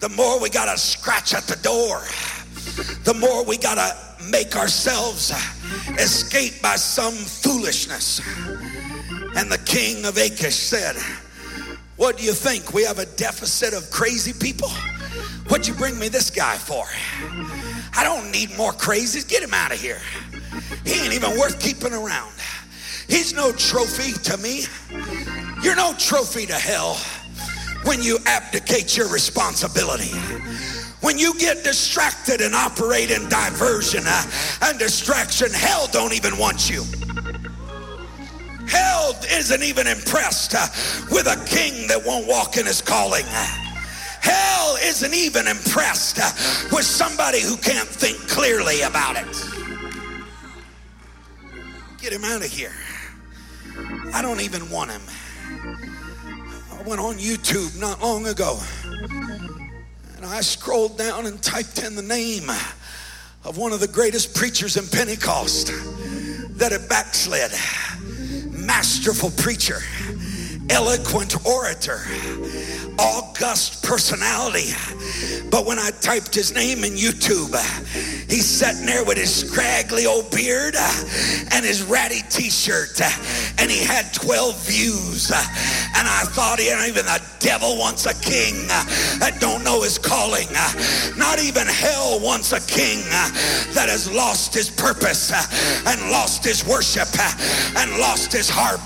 the 0.00 0.08
more 0.08 0.40
we 0.40 0.48
got 0.48 0.74
a 0.74 0.78
scratch 0.78 1.34
at 1.34 1.44
the 1.44 1.56
door, 1.56 2.02
the 3.04 3.14
more 3.14 3.44
we 3.44 3.58
got 3.58 3.74
to 3.74 4.24
make 4.30 4.56
ourselves 4.56 5.30
escape 5.98 6.60
by 6.62 6.76
some 6.76 7.12
foolishness. 7.12 8.20
And 9.36 9.50
the 9.50 9.60
king 9.64 10.04
of 10.04 10.16
Achish 10.16 10.54
said, 10.54 10.96
What 11.96 12.16
do 12.16 12.24
you 12.24 12.32
think? 12.32 12.72
We 12.72 12.84
have 12.84 12.98
a 12.98 13.06
deficit 13.06 13.74
of 13.74 13.90
crazy 13.90 14.32
people? 14.32 14.70
What'd 15.48 15.66
you 15.66 15.74
bring 15.74 15.98
me 15.98 16.08
this 16.08 16.30
guy 16.30 16.56
for? 16.56 16.84
I 17.96 18.04
don't 18.04 18.30
need 18.30 18.56
more 18.56 18.72
crazies. 18.72 19.28
Get 19.28 19.42
him 19.42 19.54
out 19.54 19.72
of 19.72 19.80
here. 19.80 20.00
He 20.84 21.00
ain't 21.00 21.14
even 21.14 21.38
worth 21.38 21.60
keeping 21.60 21.92
around. 21.92 22.32
He's 23.08 23.34
no 23.34 23.52
trophy 23.52 24.12
to 24.24 24.36
me. 24.36 24.64
You're 25.62 25.76
no 25.76 25.94
trophy 25.98 26.46
to 26.46 26.54
hell 26.54 26.96
when 27.84 28.02
you 28.02 28.18
abdicate 28.26 28.96
your 28.96 29.08
responsibility. 29.08 30.12
When 31.00 31.16
you 31.16 31.32
get 31.38 31.64
distracted 31.64 32.40
and 32.40 32.54
operate 32.54 33.10
in 33.10 33.28
diversion 33.28 34.02
uh, 34.04 34.30
and 34.62 34.78
distraction, 34.78 35.48
hell 35.52 35.88
don't 35.90 36.12
even 36.12 36.36
want 36.36 36.68
you. 36.68 36.84
Hell 38.66 39.16
isn't 39.30 39.62
even 39.62 39.86
impressed 39.86 40.54
uh, 40.54 40.66
with 41.10 41.26
a 41.26 41.42
king 41.46 41.86
that 41.88 42.02
won't 42.04 42.26
walk 42.26 42.58
in 42.58 42.66
his 42.66 42.82
calling. 42.82 43.24
Hell 43.24 44.76
isn't 44.82 45.14
even 45.14 45.46
impressed 45.46 46.18
uh, 46.20 46.30
with 46.76 46.84
somebody 46.84 47.40
who 47.40 47.56
can't 47.56 47.88
think 47.88 48.18
clearly 48.28 48.82
about 48.82 49.16
it. 49.16 49.26
Get 52.02 52.12
him 52.12 52.24
out 52.24 52.44
of 52.44 52.50
here. 52.50 52.72
I 54.14 54.22
don't 54.22 54.40
even 54.40 54.70
want 54.70 54.90
him. 54.90 55.02
I 56.72 56.82
went 56.82 57.00
on 57.00 57.16
YouTube 57.16 57.78
not 57.80 58.00
long 58.00 58.26
ago 58.26 58.58
and 60.16 60.24
I 60.24 60.40
scrolled 60.40 60.98
down 60.98 61.26
and 61.26 61.40
typed 61.42 61.82
in 61.82 61.94
the 61.94 62.02
name 62.02 62.50
of 63.44 63.56
one 63.56 63.72
of 63.72 63.80
the 63.80 63.88
greatest 63.88 64.34
preachers 64.34 64.76
in 64.76 64.86
Pentecost 64.86 65.68
that 66.58 66.72
had 66.72 66.88
backslid. 66.88 67.52
Masterful 68.50 69.30
preacher 69.30 69.80
eloquent 70.70 71.46
orator, 71.46 72.00
august 72.98 73.82
personality. 73.82 74.72
But 75.50 75.66
when 75.66 75.78
I 75.78 75.90
typed 76.00 76.34
his 76.34 76.52
name 76.54 76.84
in 76.84 76.92
YouTube, 76.92 77.54
he's 78.28 78.46
sitting 78.46 78.86
there 78.86 79.04
with 79.04 79.16
his 79.16 79.34
scraggly 79.34 80.06
old 80.06 80.30
beard 80.30 80.74
and 80.76 81.64
his 81.64 81.82
ratty 81.84 82.20
t-shirt 82.28 83.00
and 83.58 83.70
he 83.70 83.84
had 83.84 84.12
12 84.12 84.66
views. 84.66 85.30
And 85.30 86.06
I 86.06 86.24
thought, 86.26 86.60
even 86.60 87.04
the 87.04 87.22
devil 87.38 87.76
wants 87.78 88.06
a 88.06 88.14
king 88.20 88.66
that 89.18 89.36
don't 89.40 89.64
know 89.64 89.82
his 89.82 89.98
calling. 89.98 90.48
Not 91.16 91.42
even 91.42 91.66
hell 91.66 92.20
wants 92.20 92.52
a 92.52 92.60
king 92.60 93.00
that 93.74 93.88
has 93.88 94.10
lost 94.10 94.54
his 94.54 94.70
purpose 94.70 95.32
and 95.86 96.10
lost 96.10 96.44
his 96.44 96.64
worship 96.66 97.08
and 97.76 97.98
lost 97.98 98.32
his 98.32 98.48
harp. 98.50 98.80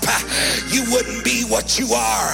You 0.71 0.83
wouldn't 0.91 1.23
be 1.23 1.43
what 1.43 1.79
you 1.79 1.87
are 1.93 2.33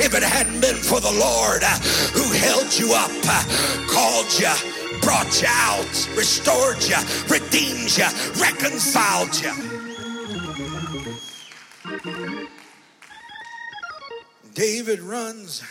if 0.00 0.14
it 0.14 0.22
hadn't 0.22 0.60
been 0.60 0.76
for 0.76 1.00
the 1.00 1.12
Lord 1.18 1.64
uh, 1.64 1.78
who 2.14 2.30
held 2.32 2.78
you 2.78 2.92
up, 2.94 3.10
uh, 3.26 3.44
called 3.88 4.30
you, 4.38 5.00
brought 5.00 5.42
you 5.42 5.48
out, 5.50 6.08
restored 6.16 6.82
you, 6.84 6.96
redeemed 7.28 7.96
you, 7.96 8.06
reconciled 8.40 9.34
you. 9.42 9.52
David 14.54 15.00
runs, 15.00 15.62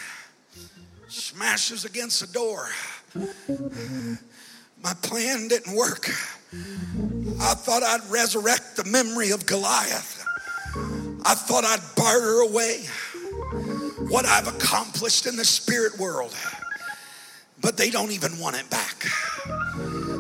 smashes 1.07 1.86
against 1.86 2.19
the 2.19 2.27
door. 2.27 2.67
My 4.83 4.93
plan 5.01 5.47
didn't 5.47 5.75
work. 5.75 6.10
I 7.39 7.53
thought 7.53 7.83
I'd 7.83 8.10
resurrect 8.10 8.75
the 8.75 8.83
memory 8.83 9.31
of 9.31 9.45
Goliath. 9.45 10.25
I 11.25 11.36
thought 11.36 11.63
I'd 11.63 11.81
barter 11.95 12.41
away 12.41 12.86
what 14.09 14.25
I've 14.25 14.47
accomplished 14.47 15.25
in 15.25 15.35
the 15.35 15.45
spirit 15.45 15.97
world, 15.97 16.35
but 17.61 17.77
they 17.77 17.89
don't 17.89 18.11
even 18.11 18.39
want 18.39 18.55
it 18.55 18.69
back. 18.69 19.03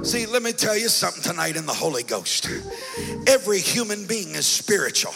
See, 0.03 0.25
let 0.25 0.43
me 0.43 0.51
tell 0.51 0.77
you 0.77 0.89
something 0.89 1.23
tonight 1.23 1.55
in 1.55 1.65
the 1.65 1.73
Holy 1.73 2.03
Ghost. 2.03 2.47
Every 3.27 3.59
human 3.59 4.05
being 4.05 4.35
is 4.35 4.47
spiritual. 4.47 5.13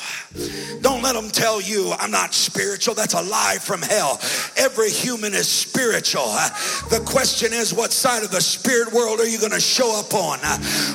Don't 0.81 1.01
let 1.01 1.15
them 1.15 1.29
tell 1.29 1.61
you 1.61 1.93
I'm 1.97 2.11
not 2.11 2.33
spiritual. 2.33 2.93
That's 2.93 3.13
a 3.13 3.21
lie 3.21 3.57
from 3.59 3.81
hell. 3.81 4.19
Every 4.57 4.89
human 4.89 5.33
is 5.33 5.47
spiritual. 5.47 6.25
The 6.89 7.01
question 7.05 7.53
is, 7.53 7.73
what 7.73 7.93
side 7.93 8.23
of 8.23 8.31
the 8.31 8.41
spirit 8.41 8.91
world 8.91 9.19
are 9.19 9.27
you 9.27 9.39
going 9.39 9.53
to 9.53 9.61
show 9.61 9.97
up 9.97 10.13
on? 10.13 10.39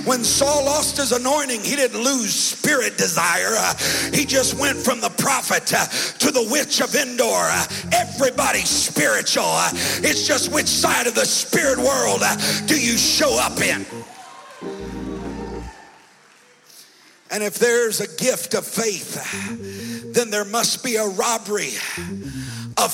When 0.05 0.25
Saul 0.25 0.67
lost 0.67 0.99
his 0.99 1.13
anointing, 1.13 1.63
he 1.63 1.75
didn't 1.75 2.03
lose 2.03 2.35
spirit 2.35 2.99
desire. 2.99 3.57
He 4.13 4.27
just 4.27 4.59
went 4.59 4.77
from 4.77 5.01
the 5.01 5.11
prophet 5.11 5.67
to 5.67 6.31
the 6.31 6.47
witch 6.51 6.81
of 6.81 6.95
Endor. 6.95 7.49
Everybody's 7.93 8.69
spiritual. 8.69 9.57
It's 10.05 10.27
just 10.27 10.53
which 10.53 10.67
side 10.67 11.07
of 11.07 11.15
the 11.15 11.25
spirit 11.25 11.79
world 11.79 12.21
do 12.67 12.79
you 12.79 12.99
show 12.99 13.41
up 13.41 13.61
in? 13.61 13.87
And 17.31 17.43
if 17.43 17.59
there's 17.59 18.01
a 18.01 18.07
gift 18.07 18.55
of 18.55 18.67
faith, 18.67 19.15
then 20.15 20.31
there 20.31 20.45
must 20.45 20.85
be 20.85 20.97
a 20.97 21.07
robbery 21.07 21.75
of 22.77 22.93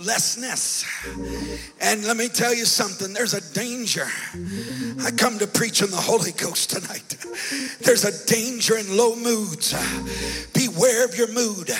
faithlessness. 0.00 0.84
And 1.80 2.04
let 2.04 2.16
me 2.16 2.28
tell 2.28 2.54
you 2.54 2.64
something 2.64 3.12
there's 3.12 3.34
a 3.34 3.52
danger. 3.52 4.06
I 5.04 5.10
come 5.10 5.38
to 5.38 5.46
preach 5.46 5.82
in 5.82 5.90
the 5.90 5.96
Holy 5.96 6.32
Ghost 6.32 6.70
tonight. 6.70 7.16
There's 7.80 8.04
a 8.04 8.26
danger 8.26 8.76
in 8.78 8.96
low 8.96 9.16
moods. 9.16 9.74
Beware 10.52 11.04
of 11.04 11.16
your 11.16 11.32
mood. 11.32 11.70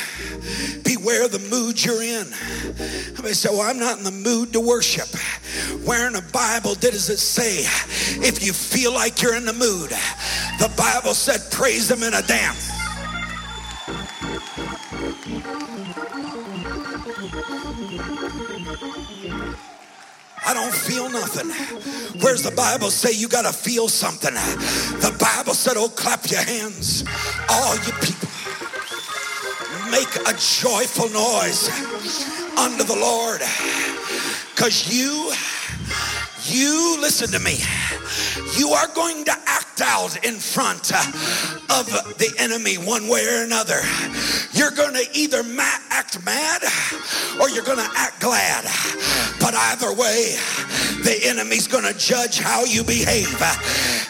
Beware 0.84 1.24
of 1.24 1.32
the 1.32 1.46
mood 1.50 1.82
you're 1.82 2.02
in. 2.02 2.26
May 3.22 3.32
say, 3.32 3.50
Well, 3.50 3.62
I'm 3.62 3.78
not 3.78 3.98
in 3.98 4.04
the 4.04 4.10
mood 4.10 4.52
to 4.54 4.60
worship. 4.60 5.08
Where 5.84 6.06
in 6.06 6.14
the 6.14 6.24
Bible 6.32 6.74
does 6.74 7.10
it 7.10 7.18
say, 7.18 7.64
if 8.26 8.44
you 8.44 8.52
feel 8.52 8.92
like 8.92 9.20
you're 9.20 9.36
in 9.36 9.44
the 9.44 9.52
mood, 9.52 9.90
the 10.58 10.72
Bible 10.76 11.14
said, 11.14 11.40
praise 11.50 11.90
Him 11.90 12.02
in 12.02 12.14
a 12.14 12.22
dance. 12.22 12.79
I 20.50 20.52
don't 20.52 20.74
feel 20.74 21.08
nothing. 21.08 21.48
Where's 22.20 22.42
the 22.42 22.50
Bible 22.50 22.90
say 22.90 23.12
you 23.12 23.28
got 23.28 23.42
to 23.42 23.52
feel 23.52 23.86
something? 23.86 24.34
The 24.34 25.16
Bible 25.16 25.54
said, 25.54 25.74
oh, 25.76 25.88
clap 25.88 26.28
your 26.28 26.42
hands, 26.42 27.04
all 27.48 27.76
you 27.76 27.92
people. 28.02 28.28
Make 29.92 30.10
a 30.26 30.34
joyful 30.34 31.08
noise 31.10 31.68
unto 32.58 32.82
the 32.82 32.98
Lord. 32.98 33.40
Because 34.50 34.90
you, 34.90 35.30
you, 36.52 36.98
listen 37.00 37.28
to 37.28 37.38
me, 37.38 37.58
you 38.58 38.70
are 38.70 38.88
going 38.94 39.24
to 39.24 39.32
act 39.46 39.80
out 39.80 40.24
in 40.24 40.34
front 40.34 40.92
of 41.70 41.86
the 42.18 42.32
enemy 42.38 42.76
one 42.76 43.08
way 43.08 43.24
or 43.26 43.44
another. 43.44 43.80
You're 44.52 44.72
going 44.72 44.94
to 44.94 45.06
either 45.14 45.42
ma- 45.42 45.80
act 45.90 46.24
mad 46.24 46.62
or 47.40 47.48
you're 47.50 47.64
going 47.64 47.78
to 47.78 47.90
act 47.96 48.20
glad. 48.20 48.64
But 49.40 49.54
either 49.54 49.92
way, 49.94 50.36
the 51.02 51.18
enemy's 51.24 51.66
going 51.66 51.84
to 51.84 51.96
judge 51.98 52.38
how 52.38 52.64
you 52.64 52.84
behave. 52.84 53.40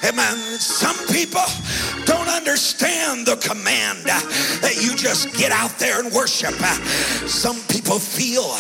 Amen. 0.05 0.37
Some 0.59 0.97
people 1.09 1.45
don't 2.05 2.29
understand 2.29 3.27
the 3.27 3.37
command 3.37 3.99
that 4.05 4.77
you 4.81 4.97
just 4.97 5.33
get 5.37 5.53
out 5.53 5.79
there 5.79 6.01
and 6.03 6.13
worship. 6.13 6.55
Some 7.29 7.61
people 7.69 7.99
feel 7.99 8.57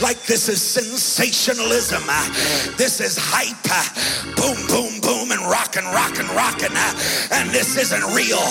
like 0.00 0.22
this 0.26 0.48
is 0.48 0.60
sensationalism. 0.60 2.02
Uh, 2.08 2.28
this 2.76 3.00
is 3.00 3.16
hype. 3.16 3.56
Uh, 3.64 3.88
boom, 4.36 4.58
boom, 4.68 5.00
boom, 5.00 5.32
and 5.32 5.40
rockin', 5.48 5.84
rockin', 5.96 6.28
rockin'. 6.36 6.74
Uh, 6.76 6.92
and 7.32 7.50
this 7.50 7.76
isn't 7.76 8.04
real. 8.12 8.42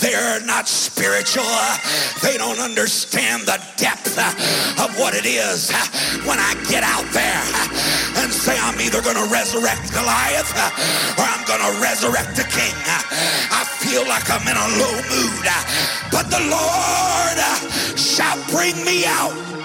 They're 0.00 0.44
not 0.44 0.68
spiritual. 0.68 1.48
They 2.20 2.36
don't 2.36 2.60
understand 2.60 3.48
the 3.48 3.62
depth 3.76 4.18
of 4.18 4.92
what 4.98 5.14
it 5.14 5.24
is 5.24 5.72
when 6.28 6.38
I 6.38 6.52
get 6.68 6.84
out 6.84 7.08
there 7.12 7.44
and 8.20 8.32
say 8.32 8.56
I'm 8.60 8.78
either 8.80 9.00
going 9.00 9.16
to 9.16 9.28
resurrect 9.32 9.92
Goliath 9.92 10.52
or 11.16 11.24
I'm 11.24 11.44
going 11.48 11.64
to 11.64 11.72
resurrect 11.80 12.36
the 12.36 12.44
king. 12.52 12.74
I 12.84 13.64
feel 13.80 14.04
like 14.04 14.28
I'm 14.28 14.44
in 14.44 14.56
a 14.56 14.68
low 14.76 14.96
mood, 15.08 15.46
but 16.12 16.28
the 16.28 16.42
Lord 16.52 17.38
shall 17.96 18.36
bring 18.52 18.76
me 18.84 19.06
out. 19.06 19.55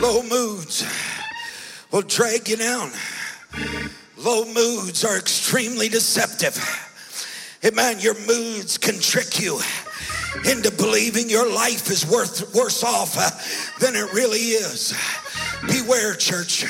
Low 0.00 0.22
moods 0.22 0.86
will 1.90 2.02
drag 2.02 2.48
you 2.48 2.56
down. 2.56 2.92
Low 4.16 4.44
moods 4.44 5.04
are 5.04 5.18
extremely 5.18 5.88
deceptive. 5.88 6.56
Amen. 7.64 7.98
Your 7.98 8.14
moods 8.26 8.78
can 8.78 8.98
trick 9.00 9.40
you 9.40 9.60
into 10.44 10.70
believing 10.70 11.28
your 11.28 11.52
life 11.52 11.90
is 11.90 12.06
worth 12.06 12.54
worse 12.54 12.84
off 12.84 13.16
uh, 13.18 13.30
than 13.80 13.96
it 13.96 14.12
really 14.12 14.38
is. 14.38 14.94
Beware, 15.66 16.14
church. 16.14 16.64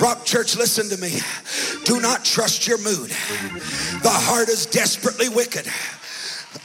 Rock 0.00 0.24
Church, 0.24 0.56
listen 0.56 0.88
to 0.90 0.96
me. 0.98 1.18
Do 1.84 2.00
not 2.00 2.24
trust 2.24 2.68
your 2.68 2.78
mood. 2.78 3.10
The 3.10 4.10
heart 4.10 4.48
is 4.48 4.66
desperately 4.66 5.28
wicked. 5.28 5.66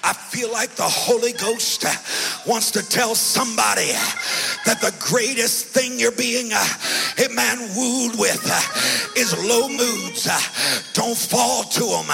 I 0.03 0.13
feel 0.13 0.51
like 0.51 0.71
the 0.75 0.83
Holy 0.83 1.33
Ghost 1.33 1.85
wants 2.45 2.71
to 2.71 2.87
tell 2.87 3.15
somebody 3.15 3.91
that 4.65 4.79
the 4.81 4.93
greatest 4.99 5.67
thing 5.67 5.99
you're 5.99 6.11
being, 6.11 6.51
uh, 6.53 6.65
man 7.37 7.59
wooed 7.75 8.17
with 8.19 8.43
is 9.15 9.31
low 9.47 9.69
moods. 9.69 10.27
Don't 10.93 11.15
fall 11.15 11.63
to 11.63 11.85
them. 11.85 12.09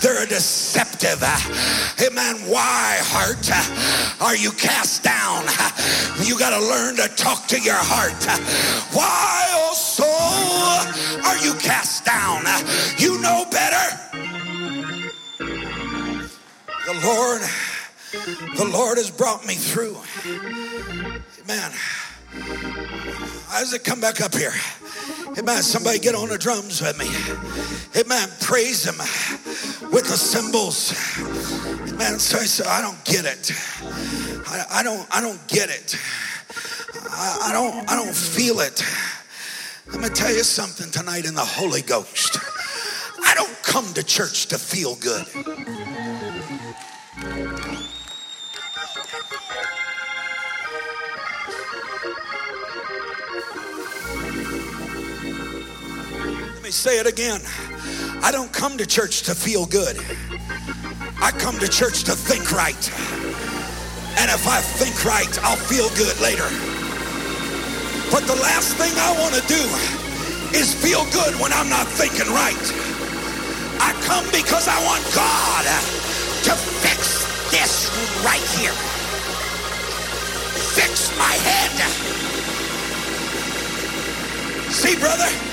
They're 0.00 0.24
deceptive. 0.26 1.22
Amen. 2.00 2.36
Why, 2.46 2.98
heart, 3.02 3.50
are 4.20 4.36
you 4.36 4.52
cast 4.52 5.02
down? 5.02 5.44
You 6.24 6.38
got 6.38 6.50
to 6.50 6.64
learn 6.64 6.96
to 6.96 7.08
talk 7.16 7.46
to 7.48 7.60
your 7.60 7.74
heart. 7.74 8.22
Why, 8.94 9.46
oh 9.50 9.74
soul, 9.74 11.26
are 11.26 11.38
you 11.44 11.54
cast 11.54 12.04
down? 12.04 12.44
You 12.98 13.20
know 13.20 13.44
better. 13.50 14.31
The 16.84 16.94
Lord, 17.04 17.42
the 18.56 18.64
Lord 18.64 18.98
has 18.98 19.10
brought 19.10 19.46
me 19.46 19.54
through. 19.54 19.96
Amen. 21.44 21.72
As 23.52 23.72
I 23.72 23.78
come 23.78 24.00
back 24.00 24.20
up 24.20 24.34
here, 24.34 24.52
amen. 25.38 25.62
Somebody 25.62 26.00
get 26.00 26.14
on 26.14 26.28
the 26.28 26.38
drums 26.38 26.80
with 26.80 26.98
me. 26.98 27.06
Amen. 28.00 28.28
Praise 28.40 28.84
Him 28.84 28.98
with 29.92 30.08
the 30.08 30.16
cymbals. 30.16 30.92
Amen. 31.92 32.18
So 32.18 32.38
I 32.38 32.44
said, 32.46 32.66
I 32.66 32.80
don't 32.80 33.04
get 33.04 33.26
it. 33.26 33.52
I, 34.48 34.80
I 34.80 34.82
don't. 34.82 35.06
I 35.14 35.20
don't 35.20 35.46
get 35.48 35.70
it. 35.70 35.96
I, 37.10 37.38
I 37.44 37.52
don't. 37.52 37.90
I 37.90 37.94
don't 37.94 38.14
feel 38.14 38.60
it. 38.60 38.82
Let 39.92 40.00
me 40.00 40.08
tell 40.08 40.32
you 40.32 40.42
something 40.42 40.90
tonight 40.90 41.26
in 41.26 41.34
the 41.34 41.44
Holy 41.44 41.82
Ghost. 41.82 42.38
I 43.24 43.34
don't 43.34 43.62
come 43.62 43.92
to 43.94 44.02
church 44.02 44.46
to 44.46 44.58
feel 44.58 44.96
good. 44.96 45.26
Say 56.72 56.98
it 56.98 57.06
again. 57.06 57.40
I 58.24 58.32
don't 58.32 58.50
come 58.52 58.78
to 58.78 58.86
church 58.86 59.22
to 59.28 59.34
feel 59.34 59.66
good. 59.66 59.96
I 61.20 61.30
come 61.36 61.58
to 61.60 61.68
church 61.68 62.04
to 62.04 62.12
think 62.12 62.50
right. 62.50 62.80
And 64.16 64.30
if 64.32 64.48
I 64.48 64.60
think 64.80 65.04
right, 65.04 65.28
I'll 65.44 65.60
feel 65.60 65.92
good 66.00 66.16
later. 66.24 66.48
But 68.08 68.24
the 68.24 68.40
last 68.40 68.76
thing 68.80 68.92
I 68.96 69.12
want 69.20 69.36
to 69.36 69.44
do 69.52 69.60
is 70.56 70.72
feel 70.72 71.04
good 71.12 71.36
when 71.36 71.52
I'm 71.52 71.68
not 71.68 71.86
thinking 71.86 72.32
right. 72.32 72.64
I 73.76 73.92
come 74.08 74.24
because 74.32 74.64
I 74.64 74.78
want 74.88 75.04
God 75.12 75.64
to 76.48 76.54
fix 76.80 77.28
this 77.52 77.92
right 78.24 78.44
here. 78.56 78.72
Fix 80.72 81.12
my 81.20 81.36
head. 81.44 81.72
See, 84.72 84.96
brother, 84.96 85.51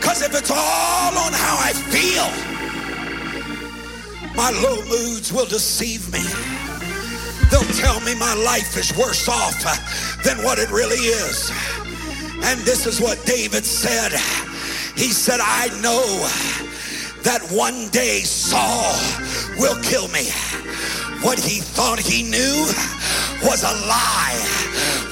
because 0.00 0.22
if 0.22 0.34
it's 0.34 0.50
all 0.50 1.18
on 1.18 1.32
how 1.32 1.56
I 1.60 1.72
feel, 1.92 2.24
my 4.34 4.50
low 4.62 4.82
moods 4.88 5.30
will 5.32 5.44
deceive 5.44 6.10
me. 6.10 6.24
They'll 7.50 7.74
tell 7.76 8.00
me 8.00 8.14
my 8.14 8.34
life 8.34 8.76
is 8.78 8.96
worse 8.96 9.28
off 9.28 9.60
uh, 9.66 9.76
than 10.24 10.42
what 10.42 10.58
it 10.58 10.70
really 10.70 10.96
is. 10.96 11.50
And 12.44 12.58
this 12.60 12.86
is 12.86 13.00
what 13.00 13.22
David 13.26 13.64
said. 13.66 14.12
He 14.96 15.12
said, 15.12 15.40
I 15.42 15.68
know 15.82 16.02
that 17.22 17.42
one 17.50 17.88
day 17.88 18.20
Saul 18.20 18.96
will 19.58 19.80
kill 19.82 20.08
me. 20.08 20.30
What 21.20 21.38
he 21.38 21.60
thought 21.60 21.98
he 21.98 22.22
knew 22.22 22.64
was 23.44 23.62
a 23.64 23.74
lie. 23.86 24.40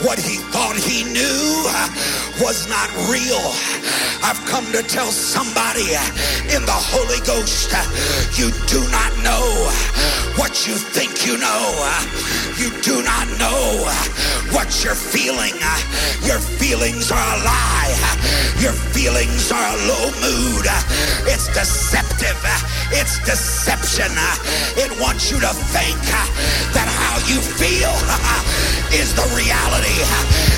What 0.00 0.18
he 0.18 0.36
thought 0.48 0.76
he 0.76 1.04
knew 1.04 1.68
was 2.40 2.68
not 2.68 2.88
real. 3.10 3.42
I've 4.22 4.40
come 4.46 4.64
to 4.72 4.82
tell 4.82 5.10
somebody 5.10 5.94
in 6.54 6.62
the 6.62 6.78
Holy 6.94 7.18
Ghost, 7.26 7.72
you 8.38 8.50
do 8.66 8.80
not 8.90 9.10
know 9.22 9.42
what 10.36 10.66
you 10.66 10.74
think 10.74 11.26
you 11.26 11.38
know. 11.38 11.74
You 12.58 12.70
do 12.82 13.02
not 13.02 13.26
know 13.38 13.86
what 14.54 14.84
you're 14.84 14.98
feeling. 14.98 15.54
Your 16.22 16.38
feelings 16.38 17.10
are 17.10 17.18
a 17.18 17.38
lie. 17.42 17.94
Your 18.60 18.72
feelings 18.72 19.50
are 19.52 19.68
a 19.74 19.78
low 19.86 20.06
mood. 20.22 20.66
It's 21.26 21.46
deceptive. 21.54 22.38
It's 22.90 23.18
deception. 23.24 24.10
It 24.76 24.90
wants 25.00 25.30
you 25.30 25.40
to 25.40 25.52
think 25.74 25.98
that 26.74 26.88
how 26.88 27.18
you 27.26 27.40
feel 27.40 27.94
is 28.92 29.14
the 29.14 29.26
reality. 29.34 29.98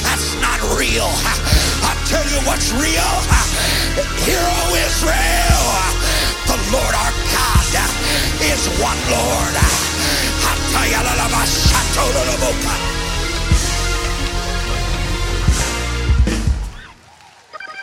That's 0.03 0.35
not 0.40 0.61
real. 0.79 1.09
I'll 1.90 2.07
tell 2.07 2.26
you 2.31 2.38
what's 2.46 2.70
real. 2.70 3.12
Hear, 4.22 4.38
O 4.38 4.66
Israel, 4.87 5.66
the 6.46 6.59
Lord 6.70 6.94
our 6.94 7.14
God 7.34 7.74
is 8.47 8.62
one 8.78 9.01
Lord. 9.11 9.70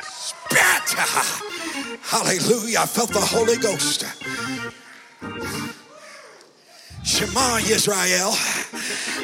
Spirit. 0.01 0.89
Hallelujah. 2.03 2.79
I 2.79 2.85
felt 2.85 3.11
the 3.11 3.19
Holy 3.19 3.57
Ghost. 3.57 4.05
Shema 7.03 7.59
Yisrael, 7.59 8.35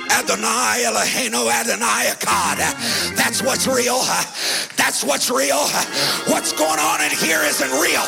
Adonai 0.09 0.83
Eloheinu 0.87 1.51
Adonai 1.51 2.11
Echad. 2.15 3.15
That's 3.15 3.41
what's 3.43 3.67
real. 3.67 3.99
That's 4.93 5.05
what's 5.05 5.31
real. 5.31 5.57
What's 6.31 6.53
going 6.53 6.79
on 6.79 7.01
in 7.01 7.09
here 7.09 7.39
isn't 7.41 7.71
real. 7.81 8.03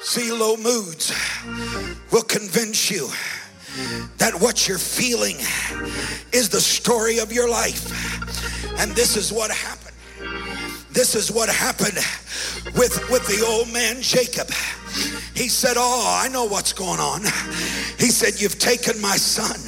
See, 0.00 0.32
low 0.32 0.56
moods 0.56 1.14
will 2.10 2.24
convince 2.24 2.90
you 2.90 3.08
that 4.18 4.32
what 4.40 4.66
you're 4.66 4.76
feeling 4.76 5.36
is 6.32 6.48
the 6.48 6.60
story 6.60 7.20
of 7.20 7.32
your 7.32 7.48
life. 7.48 7.92
And 8.80 8.90
this 8.96 9.16
is 9.16 9.32
what 9.32 9.52
happened. 9.52 9.94
This 10.90 11.14
is 11.14 11.30
what 11.30 11.48
happened 11.48 11.98
with, 12.74 13.08
with 13.08 13.24
the 13.28 13.46
old 13.46 13.72
man 13.72 14.02
Jacob. 14.02 14.48
He 15.34 15.48
said, 15.48 15.74
Oh, 15.76 16.20
I 16.22 16.28
know 16.28 16.44
what's 16.44 16.72
going 16.72 17.00
on. 17.00 17.22
He 17.98 18.08
said, 18.10 18.40
You've 18.40 18.58
taken 18.58 19.00
my 19.00 19.16
son, 19.16 19.60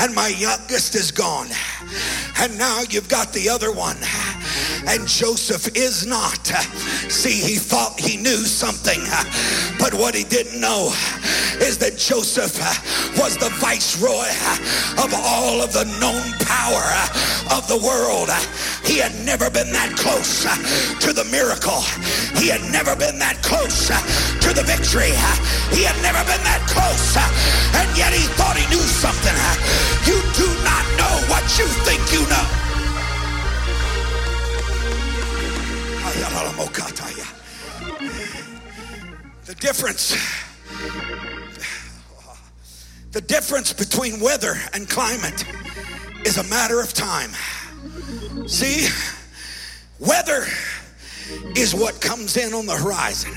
and 0.00 0.14
my 0.14 0.28
youngest 0.28 0.94
is 0.94 1.10
gone. 1.10 1.48
And 2.40 2.56
now 2.56 2.82
you've 2.88 3.08
got 3.08 3.32
the 3.32 3.48
other 3.48 3.72
one. 3.72 3.96
And 4.86 5.06
Joseph 5.08 5.76
is 5.76 6.06
not. 6.06 6.46
See, 7.10 7.40
he 7.40 7.56
thought 7.56 7.98
he 7.98 8.16
knew 8.16 8.46
something, 8.46 9.00
but 9.78 9.92
what 9.94 10.14
he 10.14 10.24
didn't 10.24 10.60
know 10.60 10.92
is 11.60 11.78
that 11.78 11.98
Joseph 11.98 12.56
was 13.18 13.36
the 13.36 13.50
viceroy 13.58 14.30
of 15.02 15.12
all 15.14 15.60
of 15.62 15.72
the 15.72 15.84
known 16.00 16.32
power 16.46 16.86
of 17.56 17.66
the 17.66 17.78
world. 17.82 18.30
He 18.84 18.98
had 18.98 19.14
never 19.24 19.50
been 19.50 19.72
that 19.72 19.96
close 19.96 20.44
to 21.04 21.12
the 21.12 21.24
miracle. 21.24 21.82
He 22.40 22.48
had 22.48 22.62
never 22.70 22.94
been 22.94 23.18
that 23.18 23.42
close 23.42 23.90
to 24.40 24.54
the 24.54 24.62
victory. 24.62 25.12
He 25.74 25.82
had 25.84 25.96
never 26.02 26.22
been 26.24 26.42
that 26.44 26.62
close. 26.68 27.16
And 27.74 27.88
yet 27.96 28.12
he 28.12 28.24
thought 28.38 28.56
he 28.56 28.66
knew 28.70 28.82
something. 28.82 29.34
You 30.06 30.18
do 30.34 30.48
not 30.64 30.84
know 30.98 31.14
what 31.28 31.44
you 31.58 31.66
think 31.84 32.00
you 32.12 32.22
know. 32.28 32.46
The 39.44 39.54
difference 39.54 40.16
the 43.12 43.20
difference 43.22 43.72
between 43.72 44.20
weather 44.20 44.54
and 44.74 44.88
climate 44.88 45.44
is 46.24 46.36
a 46.36 46.44
matter 46.44 46.80
of 46.80 46.92
time. 46.92 47.30
See, 48.46 48.88
weather 49.98 50.46
is 51.56 51.74
what 51.74 52.00
comes 52.00 52.36
in 52.36 52.54
on 52.54 52.66
the 52.66 52.76
horizon. 52.76 53.32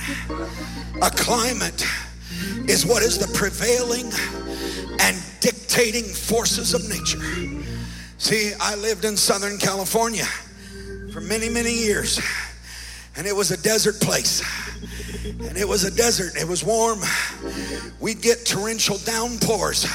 A 1.02 1.10
climate 1.10 1.86
is 2.68 2.86
what 2.86 3.04
is 3.04 3.18
the 3.18 3.28
prevailing 3.38 4.12
and 5.00 5.18
dictating 5.40 6.04
forces 6.04 6.74
of 6.74 6.88
nature. 6.90 7.20
See, 8.18 8.54
I 8.60 8.76
lived 8.76 9.06
in 9.06 9.18
Southern 9.18 9.58
California 9.58 10.26
for 11.12 11.22
many, 11.22 11.50
many 11.50 11.74
years, 11.74 12.22
and 13.16 13.26
it 13.26 13.36
was 13.36 13.52
a 13.52 13.58
desert 13.62 14.00
place. 14.00 14.42
And 15.24 15.58
it 15.58 15.68
was 15.68 15.84
a 15.84 15.92
desert, 15.92 16.40
it 16.40 16.48
was 16.48 16.64
warm. 16.64 17.00
We'd 18.00 18.22
get 18.22 18.46
torrential 18.46 18.98
downpours, 19.00 19.86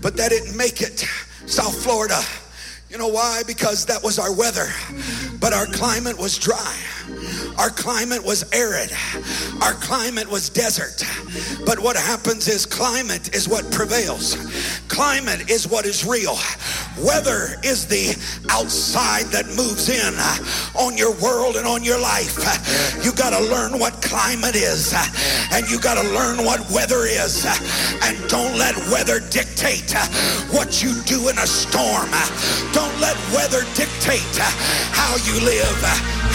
but 0.00 0.16
that 0.16 0.30
didn't 0.30 0.56
make 0.56 0.82
it 0.82 1.00
South 1.46 1.82
Florida. 1.82 2.20
You 2.90 2.98
know 2.98 3.08
why? 3.08 3.42
Because 3.46 3.84
that 3.86 4.02
was 4.02 4.18
our 4.18 4.34
weather, 4.34 4.68
but 5.40 5.52
our 5.52 5.66
climate 5.66 6.18
was 6.18 6.38
dry. 6.38 6.76
Our 7.58 7.70
climate 7.70 8.24
was 8.24 8.44
arid. 8.52 8.92
Our 9.60 9.74
climate 9.74 10.30
was 10.30 10.48
desert. 10.48 11.02
But 11.66 11.80
what 11.80 11.96
happens 11.96 12.46
is 12.46 12.64
climate 12.64 13.34
is 13.34 13.48
what 13.48 13.68
prevails. 13.72 14.36
Climate 14.86 15.50
is 15.50 15.66
what 15.66 15.84
is 15.84 16.06
real. 16.06 16.38
Weather 17.02 17.58
is 17.64 17.86
the 17.86 18.14
outside 18.50 19.26
that 19.34 19.46
moves 19.56 19.88
in 19.88 20.14
on 20.78 20.96
your 20.96 21.12
world 21.18 21.56
and 21.56 21.66
on 21.66 21.82
your 21.82 22.00
life. 22.00 22.38
You 23.04 23.12
got 23.12 23.30
to 23.30 23.42
learn 23.50 23.78
what 23.78 24.00
climate 24.02 24.54
is 24.54 24.94
and 25.52 25.68
you 25.68 25.80
got 25.80 26.00
to 26.00 26.08
learn 26.14 26.44
what 26.44 26.62
weather 26.70 27.06
is. 27.06 27.44
And 28.02 28.16
don't 28.28 28.56
let 28.56 28.76
weather 28.86 29.18
dictate 29.30 29.92
what 30.54 30.82
you 30.82 30.94
do 31.02 31.28
in 31.28 31.38
a 31.38 31.46
storm. 31.46 32.10
Don't 32.72 32.94
let 33.00 33.18
weather 33.34 33.66
dictate 33.74 34.38
how 34.94 35.16
you 35.26 35.42
live, 35.44 35.82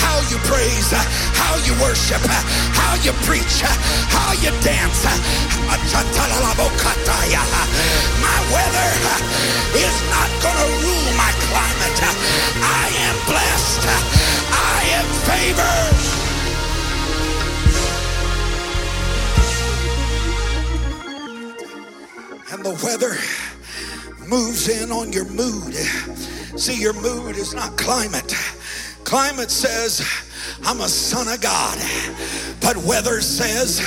how 0.04 0.20
you 0.30 0.38
praise, 0.44 0.92
how 1.34 1.58
you 1.66 1.74
worship, 1.82 2.22
how 2.74 2.96
you 3.04 3.14
preach, 3.28 3.62
how 4.14 4.34
you 4.42 4.52
dance. 4.62 5.06
My 8.24 8.40
weather 8.54 8.92
is 9.76 9.96
not 10.10 10.30
going 10.42 10.58
to 10.58 10.70
rule 10.84 11.12
my 11.18 11.32
climate. 11.50 12.00
I 12.62 12.88
am 13.08 13.16
blessed. 13.28 13.86
I 14.54 14.80
am 14.98 15.08
favored. 15.30 16.14
And 22.54 22.64
the 22.64 22.76
weather 22.86 23.18
moves 24.28 24.68
in 24.70 24.92
on 24.92 25.12
your 25.12 25.26
mood. 25.26 25.74
See, 26.60 26.80
your 26.80 26.94
mood 26.94 27.36
is 27.36 27.54
not 27.54 27.78
climate. 27.78 28.36
Climate 29.04 29.52
says, 29.52 30.02
I'm 30.66 30.82
a 30.82 30.88
son 30.88 31.28
of 31.28 31.42
God. 31.42 31.78
But 32.62 32.78
weather 32.78 33.22
says, 33.22 33.82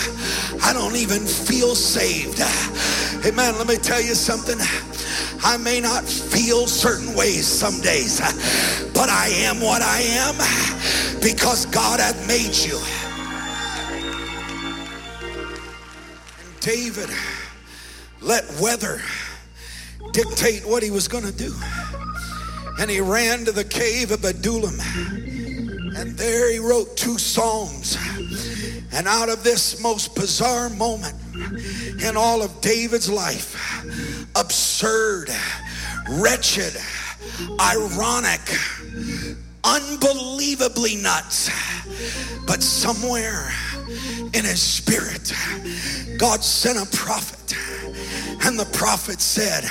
I 0.63 0.73
don't 0.73 0.97
even 0.97 1.27
feel 1.27 1.75
saved. 1.75 2.39
Hey 3.23 3.31
man, 3.31 3.57
let 3.59 3.67
me 3.67 3.77
tell 3.77 4.01
you 4.01 4.15
something. 4.15 4.57
I 5.45 5.57
may 5.57 5.81
not 5.81 6.05
feel 6.05 6.67
certain 6.67 7.15
ways 7.15 7.47
some 7.47 7.81
days, 7.81 8.21
but 8.93 9.09
I 9.09 9.29
am 9.29 9.61
what 9.61 9.83
I 9.83 10.01
am 10.01 10.35
because 11.21 11.67
God 11.67 12.01
hath 12.01 12.27
made 12.27 12.55
you. 12.55 12.79
And 16.41 16.61
David 16.61 17.11
let 18.21 18.45
weather 18.61 19.01
dictate 20.13 20.67
what 20.67 20.83
he 20.83 20.91
was 20.91 21.09
going 21.09 21.25
to 21.25 21.33
do. 21.33 21.55
And 22.79 22.91
he 22.91 23.01
ran 23.01 23.45
to 23.45 23.53
the 23.53 23.65
cave 23.65 24.11
of 24.11 24.25
Adullam. 24.25 24.79
And 25.97 26.17
there 26.17 26.53
he 26.53 26.59
wrote 26.59 26.97
two 26.97 27.19
psalms. 27.19 27.97
And 28.93 29.07
out 29.07 29.29
of 29.29 29.43
this 29.43 29.81
most 29.83 30.15
bizarre 30.15 30.71
moment 30.71 31.15
in 32.03 32.17
all 32.17 32.43
of 32.43 32.61
David's 32.61 33.11
life, 33.11 33.55
absurd, 34.37 35.31
wretched, 36.09 36.75
ironic, 37.61 38.41
unbelievably 39.65 40.97
nuts, 40.97 41.51
but 42.47 42.63
somewhere 42.63 43.53
in 44.33 44.45
his 44.45 44.63
spirit, 44.63 45.33
God 46.19 46.45
sent 46.45 46.79
a 46.79 46.97
prophet. 46.97 47.57
And 48.45 48.59
the 48.59 48.67
prophet 48.67 49.21
said, 49.21 49.65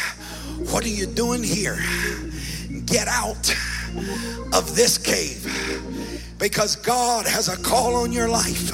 What 0.72 0.84
are 0.84 0.90
you 0.90 1.06
doing 1.06 1.44
here? 1.44 1.80
Get 2.86 3.08
out 3.08 3.50
of 4.54 4.76
this 4.76 4.98
cave 4.98 5.46
because 6.38 6.76
God 6.76 7.26
has 7.26 7.50
a 7.50 7.58
call 7.58 7.96
on 7.96 8.12
your 8.12 8.30
life. 8.30 8.72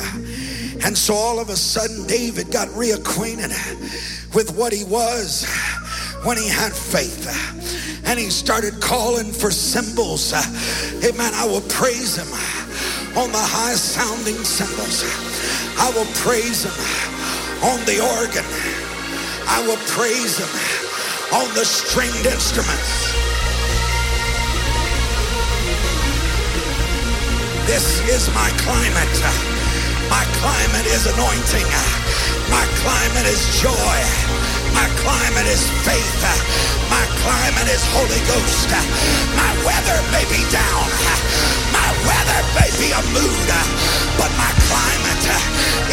And 0.86 0.98
so 0.98 1.14
all 1.14 1.40
of 1.40 1.50
a 1.50 1.56
sudden, 1.56 2.08
David 2.08 2.52
got 2.52 2.68
reacquainted 2.70 3.54
with 4.36 4.56
what 4.58 4.74
he 4.74 4.84
was 4.84 5.46
when 6.24 6.38
he 6.38 6.48
had 6.48 6.74
faith. 6.74 7.28
And 8.06 8.20
he 8.20 8.30
started 8.30 8.82
calling 8.82 9.32
for 9.32 9.52
cymbals. 9.52 10.34
Amen. 10.34 11.32
I 11.36 11.46
will 11.46 11.62
praise 11.70 12.18
him 12.18 12.28
on 13.18 13.32
the 13.32 13.38
high 13.38 13.76
sounding 13.76 14.44
cymbals. 14.44 15.04
I 15.78 15.92
will 15.96 16.10
praise 16.16 16.64
him 16.66 16.74
on 17.64 17.80
the 17.86 18.02
organ. 18.20 18.46
I 19.48 19.66
will 19.68 19.80
praise 19.88 20.38
him 20.40 20.50
on 21.34 21.54
the 21.56 21.64
stringed 21.64 22.26
instruments. 22.26 23.11
This 27.68 28.02
is 28.10 28.30
my 28.34 28.50
climate. 28.66 29.18
My 30.10 30.26
climate 30.42 30.88
is 30.90 31.06
anointing. 31.06 31.70
My 32.50 32.66
climate 32.82 33.28
is 33.30 33.42
joy. 33.62 33.98
My 34.74 34.90
climate 35.06 35.46
is 35.46 35.70
faith. 35.86 36.22
My 36.90 37.06
climate 37.22 37.70
is 37.70 37.84
Holy 37.94 38.22
Ghost. 38.26 38.70
My 39.38 39.52
weather 39.62 40.00
may 40.10 40.26
be 40.26 40.42
down. 40.50 40.90
My 41.70 41.90
weather 42.02 42.42
may 42.58 42.70
be 42.82 42.90
a 42.98 43.04
mood. 43.14 43.50
But 44.18 44.32
my 44.42 44.52
climate 44.66 45.28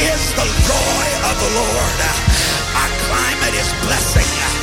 is 0.09 0.23
the 0.41 0.49
joy 0.64 1.07
of 1.29 1.35
the 1.37 1.51
Lord. 1.53 1.99
My 2.73 2.89
climate 3.07 3.55
is 3.61 3.69
blessing. 3.85 4.57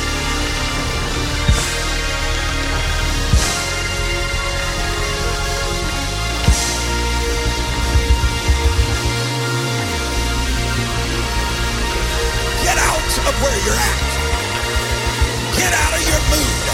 Of 13.14 13.34
where 13.42 13.58
you're 13.64 13.80
at. 13.90 14.00
Get 15.56 15.72
out 15.72 15.92
of 15.94 16.02
your 16.10 16.22
mood. 16.32 16.66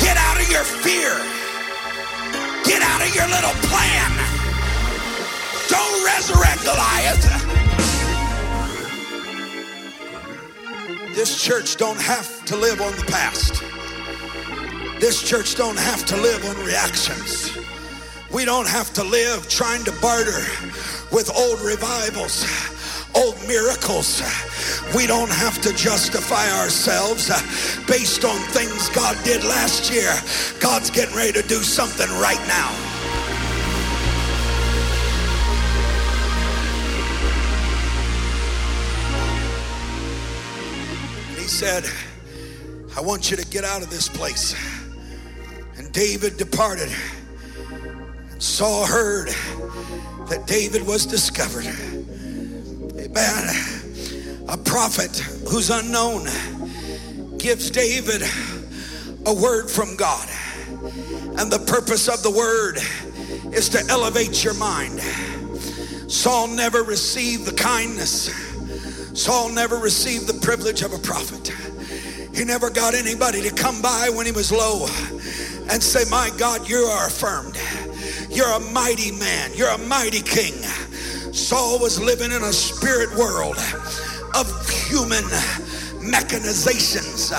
Get 0.00 0.16
out 0.16 0.36
of 0.40 0.48
your 0.50 0.64
fear. 0.64 1.12
Get 2.64 2.82
out 2.82 3.00
of 3.00 3.10
your 3.14 3.28
little 3.28 3.56
plan. 3.68 4.10
Don't 5.68 6.04
resurrect 6.04 6.64
Goliath. 6.64 7.24
This 11.14 11.42
church 11.42 11.76
don't 11.76 12.00
have 12.00 12.44
to 12.46 12.56
live 12.56 12.80
on 12.80 12.92
the 12.92 13.04
past. 13.04 13.62
This 15.00 15.22
church 15.22 15.56
don't 15.56 15.78
have 15.78 16.04
to 16.06 16.16
live 16.16 16.44
on 16.44 16.56
reactions. 16.64 17.56
We 18.32 18.44
don't 18.44 18.68
have 18.68 18.92
to 18.94 19.04
live 19.04 19.48
trying 19.48 19.84
to 19.84 19.92
barter 20.00 20.44
with 21.10 21.30
old 21.34 21.60
revivals, 21.60 22.44
old 23.14 23.36
miracles. 23.46 24.22
We 24.94 25.06
don't 25.06 25.30
have 25.30 25.60
to 25.62 25.72
justify 25.74 26.50
ourselves 26.58 27.28
based 27.86 28.24
on 28.24 28.38
things 28.50 28.88
God 28.90 29.16
did 29.24 29.44
last 29.44 29.92
year. 29.92 30.12
God's 30.60 30.90
getting 30.90 31.16
ready 31.16 31.32
to 31.32 31.46
do 31.46 31.56
something 31.56 32.08
right 32.20 32.42
now. 32.46 32.98
he 41.36 41.54
said, 41.54 41.84
I 42.94 43.00
want 43.00 43.30
you 43.30 43.36
to 43.38 43.46
get 43.46 43.64
out 43.64 43.80
of 43.80 43.88
this 43.88 44.06
place. 44.06 44.54
And 45.78 45.90
David 45.92 46.36
departed. 46.36 46.90
Saul 48.38 48.84
heard 48.84 49.28
that 50.28 50.46
David 50.46 50.86
was 50.86 51.06
discovered. 51.06 51.64
A 54.48 54.56
prophet 54.56 55.18
who's 55.48 55.70
unknown 55.70 56.24
gives 57.38 57.70
David 57.70 58.22
a 59.26 59.34
word 59.34 59.68
from 59.70 59.96
God. 59.96 60.28
And 61.36 61.50
the 61.50 61.64
purpose 61.66 62.08
of 62.08 62.22
the 62.22 62.30
word 62.30 62.78
is 63.52 63.68
to 63.70 63.84
elevate 63.88 64.44
your 64.44 64.54
mind. 64.54 65.00
Saul 66.10 66.46
never 66.48 66.82
received 66.82 67.44
the 67.44 67.54
kindness. 67.54 68.30
Saul 69.14 69.50
never 69.50 69.76
received 69.76 70.26
the 70.26 70.40
privilege 70.40 70.82
of 70.82 70.92
a 70.92 70.98
prophet. 70.98 71.48
He 72.36 72.44
never 72.44 72.70
got 72.70 72.94
anybody 72.94 73.42
to 73.42 73.52
come 73.52 73.82
by 73.82 74.10
when 74.14 74.26
he 74.26 74.32
was 74.32 74.52
low 74.52 74.86
and 75.70 75.82
say, 75.82 76.08
My 76.08 76.30
God, 76.38 76.68
you 76.68 76.78
are 76.78 77.08
affirmed. 77.08 77.58
You're 78.30 78.52
a 78.52 78.60
mighty 78.72 79.10
man. 79.12 79.50
You're 79.54 79.70
a 79.70 79.78
mighty 79.78 80.22
king. 80.22 80.54
Saul 81.32 81.78
was 81.78 82.00
living 82.00 82.32
in 82.32 82.42
a 82.42 82.52
spirit 82.52 83.14
world 83.16 83.58
of 84.34 84.68
human 84.68 85.24
mechanizations. 86.00 87.32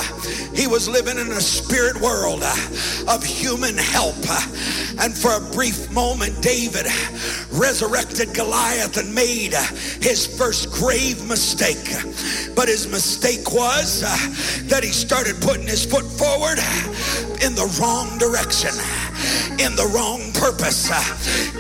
He 0.56 0.68
was 0.68 0.88
living 0.88 1.18
in 1.18 1.32
a 1.32 1.42
spirit 1.42 2.00
world 2.02 2.44
of 3.08 3.24
human 3.24 3.78
help. 3.78 4.18
And 5.00 5.18
for 5.18 5.32
a 5.34 5.54
brief 5.54 5.92
moment, 5.92 6.42
David 6.42 6.86
resurrected 7.52 8.34
Goliath 8.34 8.98
and 8.98 9.14
made 9.14 9.54
his 10.02 10.28
first 10.28 10.72
grave 10.72 11.26
mistake. 11.28 11.94
But 12.56 12.68
his 12.68 12.88
mistake 12.88 13.52
was 13.52 14.02
that 14.70 14.84
he 14.84 14.92
started 14.92 15.42
putting 15.42 15.68
his 15.68 15.86
foot 15.86 16.06
forward 16.06 16.60
in 17.42 17.56
the 17.56 17.66
wrong 17.80 18.18
direction 18.18 18.72
in 19.60 19.76
the 19.76 19.88
wrong 19.94 20.32
purpose, 20.34 20.90
uh, 20.92 21.04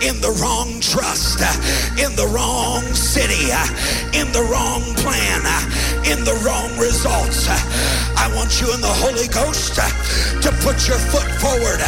in 0.01 0.21
the 0.21 0.31
wrong 0.41 0.79
trust, 0.79 1.39
uh, 1.41 1.51
in 1.99 2.15
the 2.15 2.27
wrong 2.27 2.83
city, 2.93 3.51
uh, 3.51 3.65
in 4.13 4.31
the 4.31 4.43
wrong 4.51 4.81
plan, 5.01 5.43
in 6.05 6.23
the 6.23 6.35
wrong 6.45 6.71
results. 6.77 7.47
I 7.49 8.31
want 8.35 8.61
you 8.61 8.73
in 8.73 8.81
the 8.81 8.95
Holy 9.03 9.27
Ghost 9.27 9.75
to 9.75 10.49
put 10.63 10.87
your 10.87 10.99
foot 11.11 11.29
forward 11.39 11.81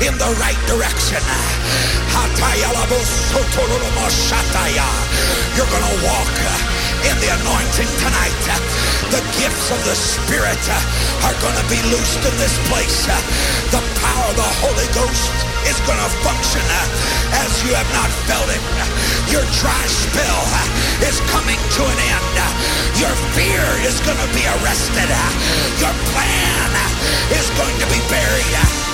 in 0.00 0.14
the 0.18 0.30
right 0.40 0.60
direction. 0.66 1.22
You're 5.56 5.66
going 5.66 5.82
to 5.82 6.06
walk 6.06 6.87
in 7.08 7.16
the 7.24 7.30
anointing 7.40 7.88
tonight. 8.04 8.36
The 9.08 9.24
gifts 9.40 9.72
of 9.72 9.80
the 9.88 9.96
Spirit 9.96 10.60
are 11.24 11.36
going 11.40 11.56
to 11.56 11.66
be 11.72 11.80
loosed 11.88 12.20
in 12.20 12.34
this 12.36 12.52
place. 12.68 13.08
The 13.72 13.80
power 14.04 14.28
of 14.28 14.36
the 14.36 14.50
Holy 14.60 14.88
Ghost 14.92 15.32
is 15.64 15.80
going 15.88 15.96
to 15.96 16.10
function 16.20 16.64
as 17.32 17.50
you 17.64 17.72
have 17.72 17.88
not 17.96 18.12
felt 18.28 18.48
it. 18.52 18.60
Your 19.32 19.44
dry 19.56 19.84
spell 19.88 20.44
is 21.00 21.20
coming 21.32 21.60
to 21.76 21.82
an 21.88 21.98
end. 22.12 22.36
Your 23.00 23.14
fear 23.32 23.64
is 23.88 23.96
going 24.04 24.20
to 24.20 24.30
be 24.36 24.44
arrested. 24.60 25.08
Your 25.80 25.94
plan 26.12 26.70
is 27.32 27.48
going 27.56 27.76
to 27.80 27.86
be 27.88 28.00
buried. 28.12 28.87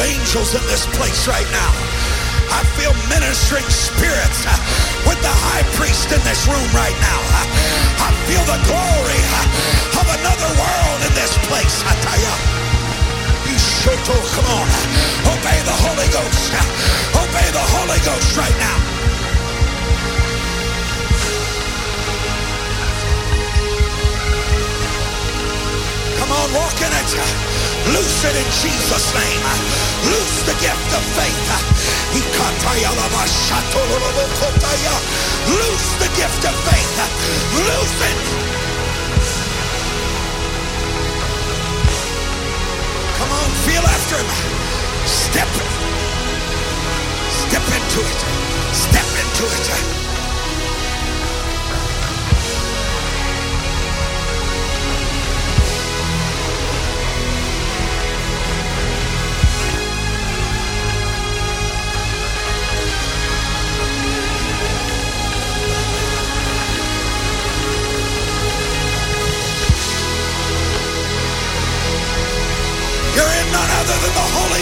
Angels 0.00 0.54
in 0.54 0.62
this 0.68 0.86
place 0.96 1.28
right 1.28 1.48
now. 1.52 1.72
I 2.52 2.62
feel 2.78 2.94
ministering 3.08 3.66
spirits 3.68 4.46
uh, 4.46 4.54
with 5.08 5.20
the 5.20 5.34
high 5.48 5.66
priest 5.74 6.12
in 6.12 6.20
this 6.24 6.46
room 6.46 6.68
right 6.72 6.96
now. 7.00 7.20
I 8.00 8.10
feel 8.28 8.44
the 8.44 8.60
glory 8.68 9.20
uh, 9.32 10.00
of 10.00 10.06
another 10.20 10.50
world 10.56 11.00
in 11.04 11.12
this 11.16 11.34
place. 11.48 11.82
I 11.84 11.94
tell 12.04 12.20
you. 12.20 12.56
Come 13.86 14.44
on. 14.46 14.66
Obey 15.30 15.62
the 15.62 15.70
Holy 15.70 16.08
Ghost. 16.10 16.52
Obey 17.14 17.50
the 17.52 17.62
Holy 17.62 17.98
Ghost 18.04 18.36
right 18.36 18.58
now. 18.58 18.85
On, 26.42 26.48
walk 26.54 26.78
in 26.80 26.92
it. 26.92 27.10
Loose 27.94 28.24
it 28.24 28.36
in 28.36 28.48
Jesus' 28.62 29.08
name. 29.14 29.42
Loose 30.10 30.38
the 30.48 30.56
gift 30.60 30.90
of 30.92 31.02
faith. 31.16 31.48
Loose 35.48 35.90
the 36.02 36.10
gift 36.16 36.42
of 36.44 36.54
faith. 36.68 36.96
Loose 37.68 38.00
it. 38.10 38.20
Come 43.18 43.30
on, 43.32 43.50
feel 43.66 43.84
after 43.96 44.16
him. 44.16 44.30
Step. 45.06 45.50
Step 47.42 47.66
into 47.76 48.00
it. 48.00 48.20
Step 48.72 49.08
into 49.22 49.44
it. 49.46 50.05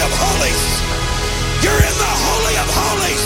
Of 0.05 0.13
Holies. 0.13 0.65
You're 1.65 1.81
in 1.81 1.97
the 1.97 2.15
Holy 2.29 2.57
of 2.61 2.69
Holies. 2.69 3.25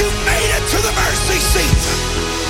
You 0.00 0.08
made 0.24 0.50
it 0.56 0.64
to 0.72 0.78
the 0.80 0.92
mercy 1.04 1.36
seat. 1.36 2.49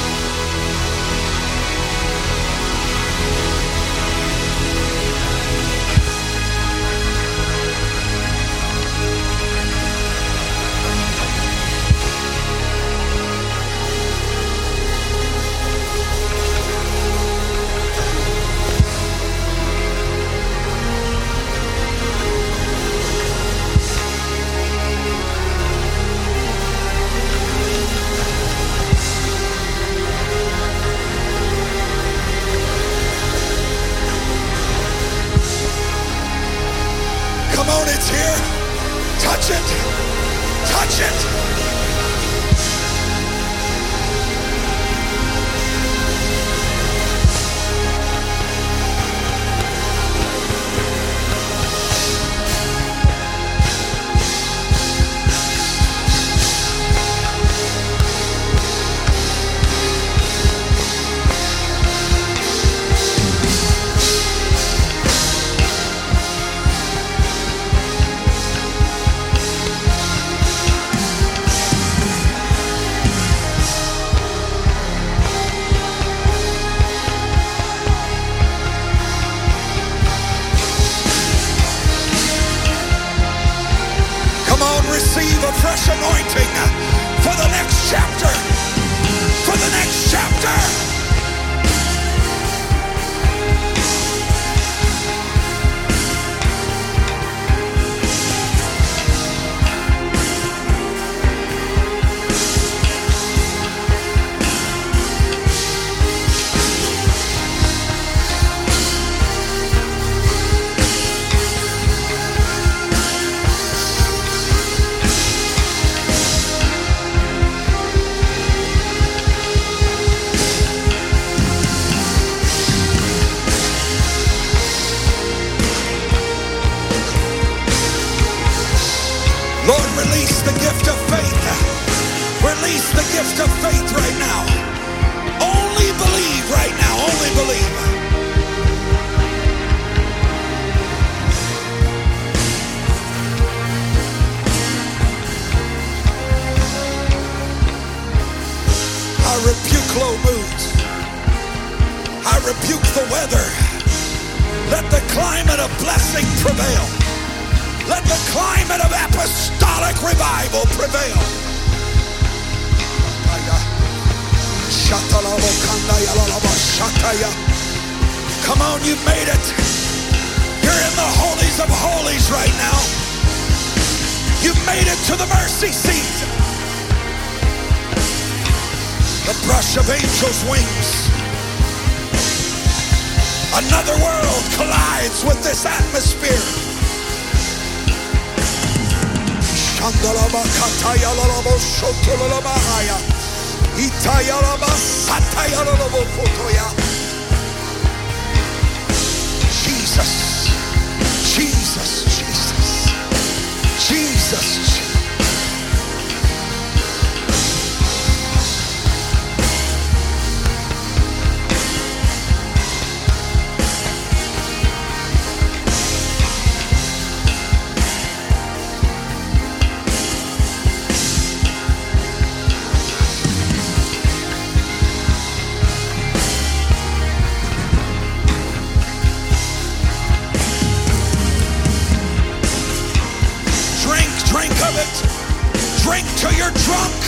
drunk, 236.54 237.00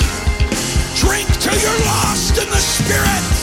drink 0.95 1.28
till 1.40 1.57
you're 1.59 1.84
lost 1.86 2.38
in 2.38 2.49
the 2.49 2.57
Spirit. 2.57 3.41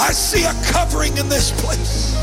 I 0.00 0.12
see 0.12 0.44
a 0.44 0.54
covering 0.72 1.16
in 1.18 1.28
this 1.28 1.50
place. 1.60 2.16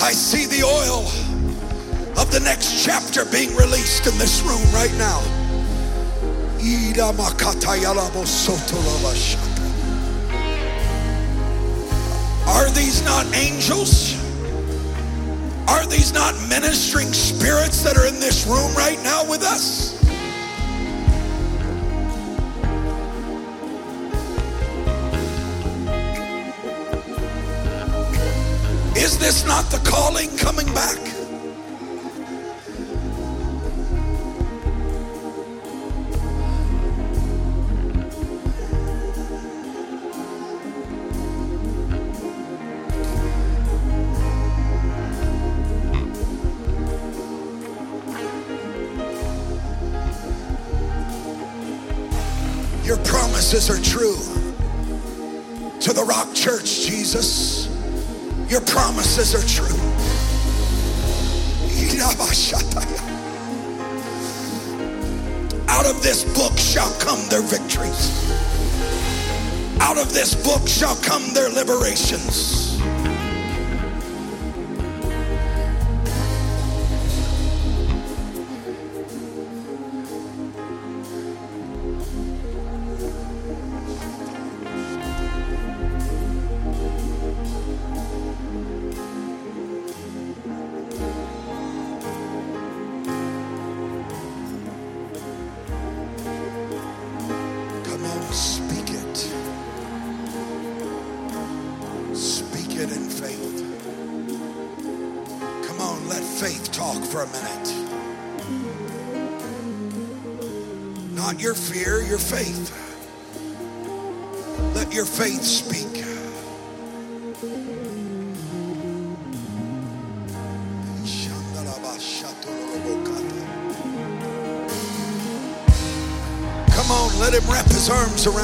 I 0.00 0.12
see 0.12 0.46
the 0.46 0.62
oil 0.62 1.02
of 2.20 2.30
the 2.30 2.38
next 2.38 2.84
chapter 2.84 3.24
being 3.24 3.50
released 3.56 4.06
in 4.06 4.16
this 4.16 4.42
room 4.42 4.62
right 4.72 4.94
now. 4.96 5.20
Are 12.46 12.70
these 12.70 13.04
not 13.04 13.26
angels? 13.34 14.14
Are 15.66 15.84
these 15.84 16.12
not 16.12 16.34
ministering 16.48 17.12
spirits 17.12 17.82
that 17.82 17.96
are 17.96 18.06
in 18.06 18.20
this 18.20 18.46
room 18.46 18.72
right 18.76 19.02
now 19.02 19.28
with 19.28 19.42
us? 19.42 19.95
This 29.26 29.44
not 29.44 29.64
the 29.72 29.78
calling 29.78 30.28
coming 30.36 30.66
back? 30.72 30.96
Your 52.84 52.96
promises 52.98 53.68
are 53.68 53.82
true 53.82 54.14
to 55.80 55.92
the 55.92 56.04
Rock 56.04 56.32
Church, 56.32 56.86
Jesus. 56.86 57.65
Your 58.48 58.60
promises 58.60 59.34
are 59.34 59.46
true. 59.46 59.76
Out 65.68 65.86
of 65.86 66.02
this 66.02 66.24
book 66.34 66.56
shall 66.56 66.92
come 67.00 67.20
their 67.28 67.42
victories. 67.42 68.30
Out 69.80 69.98
of 69.98 70.12
this 70.12 70.34
book 70.34 70.68
shall 70.68 70.96
come 70.96 71.34
their 71.34 71.50
liberations. 71.50 72.65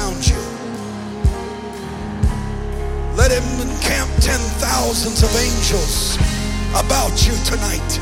Around 0.03 0.27
you. 0.27 0.35
Let 3.15 3.31
him 3.31 3.43
encamp 3.61 4.11
ten 4.19 4.39
thousands 4.59 5.23
of 5.23 5.29
angels 5.35 6.17
about 6.71 7.25
you 7.25 7.35
tonight. 7.45 7.99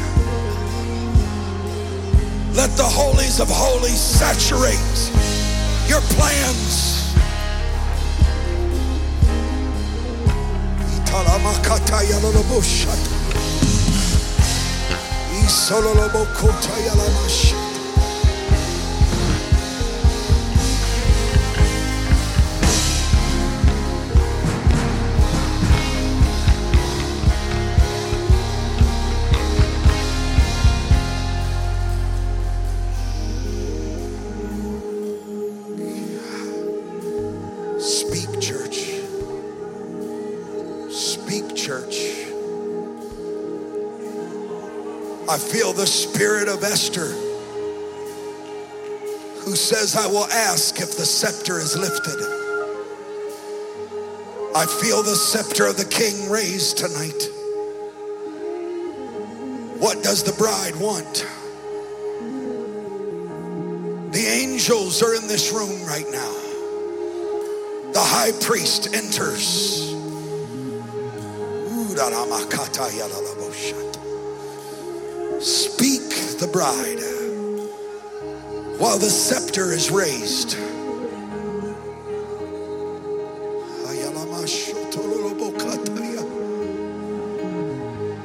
Let 2.53 2.71
the 2.77 2.83
holies 2.83 3.39
of 3.39 3.49
holies 3.49 3.99
saturate 3.99 5.11
your 5.87 6.01
plans. 6.17 6.91
The 45.81 45.87
spirit 45.87 46.47
of 46.47 46.63
Esther 46.63 47.07
who 49.41 49.55
says, 49.55 49.95
I 49.95 50.05
will 50.05 50.25
ask 50.25 50.79
if 50.79 50.95
the 50.95 51.07
scepter 51.07 51.57
is 51.57 51.75
lifted. 51.75 52.21
I 54.55 54.67
feel 54.67 55.01
the 55.01 55.15
scepter 55.15 55.65
of 55.65 55.77
the 55.77 55.85
king 55.85 56.29
raised 56.29 56.77
tonight. 56.77 57.27
What 59.79 60.03
does 60.03 60.21
the 60.21 60.33
bride 60.33 60.75
want? 60.75 61.25
The 64.13 64.23
angels 64.23 65.01
are 65.01 65.15
in 65.15 65.27
this 65.27 65.51
room 65.51 65.83
right 65.87 66.05
now. 66.11 66.35
The 67.91 68.03
high 68.03 68.33
priest 68.39 68.93
enters. 68.93 69.91
Ooh, 69.91 71.95
Speak 75.41 76.37
the 76.39 76.47
bride 76.47 76.99
while 78.79 78.99
the 78.99 79.09
scepter 79.09 79.71
is 79.71 79.89
raised. 79.89 80.57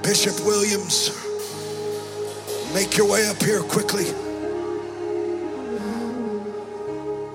Bishop 0.02 0.46
Williams, 0.46 1.10
make 2.72 2.96
your 2.96 3.10
way 3.10 3.26
up 3.28 3.42
here 3.42 3.62
quickly. 3.62 4.06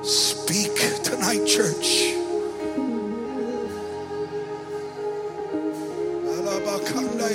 Speak 0.04 0.76
tonight, 1.04 1.46
church. 1.46 2.16
Alabakanda 6.26 7.30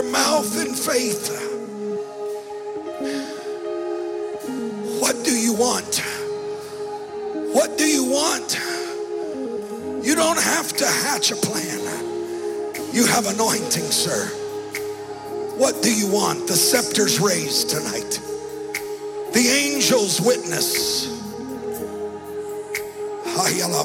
your 0.00 0.10
mouth 0.10 0.58
in 0.60 0.74
faith. 0.74 1.28
What 5.00 5.24
do 5.24 5.32
you 5.32 5.54
want? 5.54 6.02
What 7.52 7.76
do 7.76 7.84
you 7.84 8.04
want? 8.04 8.58
You 10.04 10.14
don't 10.14 10.40
have 10.40 10.72
to 10.76 10.86
hatch 10.86 11.32
a 11.32 11.36
plan. 11.36 11.80
You 12.94 13.06
have 13.06 13.26
anointing, 13.26 13.90
sir. 13.90 14.26
What 15.58 15.82
do 15.82 15.94
you 15.94 16.10
want? 16.10 16.46
The 16.46 16.54
scepter's 16.54 17.20
raised 17.20 17.70
tonight. 17.70 18.20
The 19.32 19.46
angels 19.48 20.20
witness. 20.20 21.08
Hayala 23.24 23.84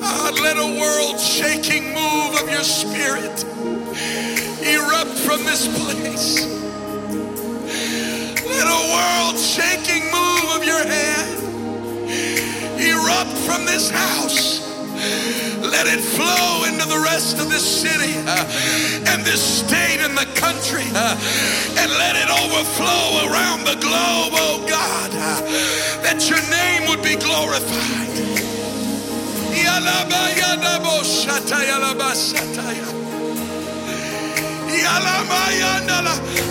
God, 0.00 0.40
let 0.40 0.56
a 0.56 0.80
world 0.80 1.20
shaking 1.20 1.94
move 1.94 2.40
of 2.40 2.50
your 2.50 2.64
spirit 2.64 3.44
erupt 4.64 5.18
from 5.18 5.44
this 5.44 5.66
place. 5.78 6.46
Let 8.44 8.66
a 8.66 8.82
world 8.94 9.38
shaking 9.38 10.04
move 10.10 10.56
of 10.56 10.64
your 10.64 10.84
hand 10.86 11.62
erupt 12.80 13.36
from 13.38 13.66
this 13.66 13.90
house. 13.90 14.51
Let 15.72 15.86
it 15.88 16.00
flow 16.00 16.64
into 16.68 16.86
the 16.86 17.00
rest 17.00 17.38
of 17.40 17.50
this 17.50 17.64
city 17.64 18.14
uh, 18.28 18.44
and 19.10 19.24
this 19.24 19.42
state 19.42 20.00
and 20.04 20.16
the 20.16 20.28
country. 20.38 20.84
uh, 20.94 21.16
and 21.78 21.90
let 21.98 22.14
it 22.16 22.28
overflow 22.30 23.26
around 23.32 23.64
the 23.64 23.76
globe, 23.80 24.32
oh 24.36 24.64
God, 24.68 25.10
uh, 25.10 25.40
that 26.04 26.28
your 26.28 26.42
name 26.50 26.88
would 26.90 27.02
be 27.02 27.16
glorified. 27.16 28.02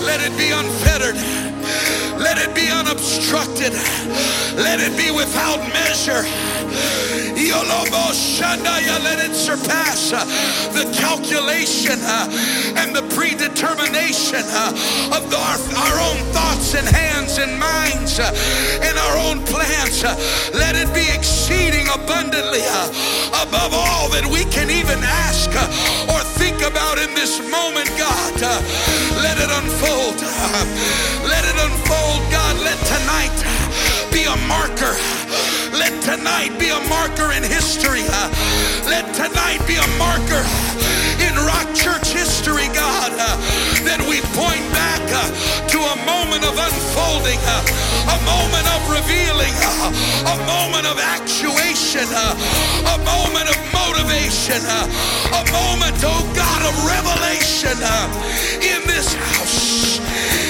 Let 0.06 0.22
it 0.22 0.38
be 0.38 0.52
unfettered. 0.52 1.16
Let 2.20 2.38
it 2.38 2.54
be 2.56 2.68
unobstructed. 2.82 3.74
Let 4.58 4.80
it 4.82 4.98
be 4.98 5.12
without 5.12 5.60
measure. 5.70 6.26
Let 9.04 9.20
it 9.30 9.36
surpass 9.36 10.14
uh, 10.14 10.24
the 10.72 10.86
calculation 10.96 12.00
uh, 12.02 12.30
and 12.78 12.96
the 12.96 13.02
predetermination 13.16 14.44
uh, 14.46 15.16
of 15.16 15.24
our 15.34 15.98
own 16.00 16.20
thoughts 16.32 16.76
and 16.76 16.88
hands 16.88 17.38
and 17.38 17.60
minds 17.60 18.20
and 18.20 18.98
our 18.98 19.18
own 19.28 19.44
plans. 19.46 20.04
Let 20.54 20.76
it 20.76 20.88
be 20.94 21.06
exceeding 21.14 21.88
abundantly 21.90 22.62
above 23.42 23.74
all 23.74 24.08
that 24.16 24.26
we 24.26 24.46
can 24.54 24.70
even 24.70 25.00
ask 25.04 25.50
or 26.08 26.22
think 26.38 26.62
about 26.62 26.98
in 26.98 27.14
this 27.14 27.40
moment, 27.50 27.90
God. 27.98 28.38
Let 29.20 29.38
it 29.42 29.52
unfold. 29.52 30.22
Let 31.28 31.44
it 31.44 31.58
unfold, 31.58 32.22
God. 32.32 32.41
Let 32.60 32.78
tonight 32.86 33.38
be 34.12 34.24
a 34.26 34.36
marker 34.48 34.96
let 35.72 36.04
tonight 36.04 36.60
be 36.60 36.68
a 36.68 36.80
marker 36.92 37.32
in 37.32 37.44
history. 37.44 38.04
Let 38.86 39.08
tonight 39.16 39.64
be 39.66 39.80
a 39.80 39.88
marker 39.96 40.44
in 41.24 41.34
Rock 41.48 41.72
Church 41.74 42.12
history, 42.12 42.68
God, 42.76 43.16
that 43.88 44.00
we 44.04 44.20
point 44.36 44.62
back 44.76 45.00
to 45.72 45.80
a 45.80 45.96
moment 46.04 46.44
of 46.44 46.54
unfolding, 46.60 47.40
a 47.40 48.20
moment 48.28 48.68
of 48.68 48.82
revealing, 48.92 49.56
a 50.28 50.38
moment 50.44 50.86
of 50.86 51.00
actuation, 51.00 52.06
a 52.12 52.98
moment 53.08 53.48
of 53.48 53.58
motivation, 53.72 54.60
a 54.60 55.44
moment, 55.56 55.98
oh 56.04 56.22
God, 56.36 56.62
of 56.68 56.76
revelation 56.84 57.80
in 58.60 58.80
this 58.92 59.16
house. 59.16 60.41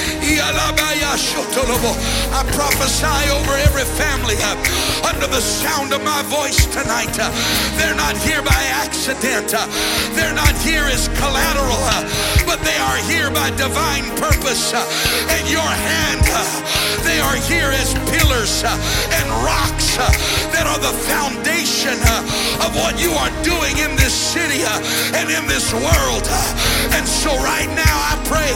I 2.31 2.43
prophesy 2.55 3.29
over 3.29 3.53
every 3.67 3.83
family 3.99 4.35
uh, 4.39 4.55
under 5.05 5.27
the 5.27 5.41
sound 5.41 5.93
of 5.93 6.03
my 6.03 6.23
voice 6.23 6.65
tonight. 6.67 7.11
Uh, 7.19 7.29
they're 7.77 7.95
not 7.95 8.15
here 8.17 8.41
by 8.41 8.61
accident. 8.71 9.53
Uh, 9.53 9.67
they're 10.15 10.33
not 10.33 10.55
here 10.63 10.85
as 10.87 11.07
collateral, 11.19 11.77
but 12.47 12.63
they 12.63 12.77
are 12.87 12.97
here 13.11 13.29
by 13.29 13.51
divine 13.59 14.07
purpose. 14.17 14.73
And 14.73 15.43
your 15.49 15.61
hand, 15.61 16.23
they 17.03 17.19
are 17.19 17.35
here 17.51 17.69
as 17.75 17.93
pillars 18.09 18.63
and 18.63 19.27
rocks 19.43 19.99
that 20.51 20.67
are 20.67 20.79
the 20.79 20.95
foundation 21.07 21.95
uh, 22.03 22.65
of 22.67 22.71
what 22.75 22.99
you 22.99 23.11
are 23.15 23.31
doing 23.43 23.75
in 23.79 23.95
this 23.95 24.13
city 24.13 24.63
uh, 24.63 25.17
and 25.17 25.31
in 25.31 25.43
this 25.47 25.71
world. 25.73 26.25
Uh, 26.27 26.95
and 26.95 27.07
so 27.07 27.31
right 27.41 27.71
now 27.73 27.95
I 28.11 28.19
pray 28.27 28.51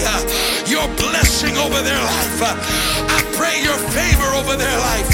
your 0.68 0.88
blessing 1.00 1.56
over 1.58 1.80
their 1.82 2.00
life. 2.00 2.39
I 3.08 3.22
pray 3.39 3.64
your 3.64 3.80
favor 3.96 4.30
over 4.36 4.56
their 4.56 4.78
life. 4.91 5.12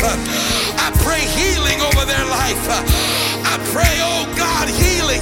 I 0.82 0.90
pray 1.06 1.22
healing 1.38 1.80
over 1.82 2.04
their 2.06 2.26
life. 2.26 2.66
I 3.46 3.58
pray, 3.74 3.96
oh 4.02 4.26
God, 4.38 4.70
healing 4.70 5.22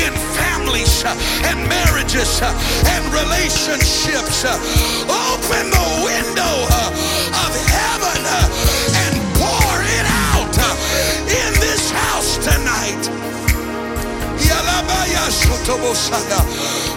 in 0.00 0.12
families 0.38 1.04
and 1.44 1.58
marriages 1.68 2.40
and 2.42 3.02
relationships. 3.12 4.44
Open 4.46 5.64
the 5.70 5.88
window 6.04 6.54
of 6.72 7.52
heaven 7.68 8.95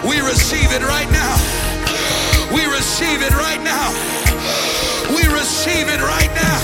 We 0.06 0.20
receive 0.20 0.70
it 0.70 0.82
right 0.86 1.10
now. 1.10 1.34
We 2.54 2.62
receive 2.66 3.22
it 3.22 3.34
right 3.34 3.60
now. 3.62 3.90
We 5.10 5.26
receive 5.26 5.88
it 5.90 5.98
right 5.98 6.30
now. 6.38 6.58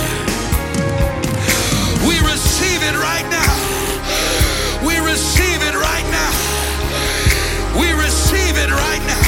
We 2.06 2.20
receive 2.22 2.82
it 2.86 2.94
right 2.94 3.26
now. 3.34 3.50
We 4.86 5.00
receive 5.02 5.62
it 5.66 5.74
right 5.74 6.06
now. 6.14 6.30
We 7.74 7.90
receive 7.98 8.56
it 8.56 8.70
right 8.70 9.02
now. 9.10 9.22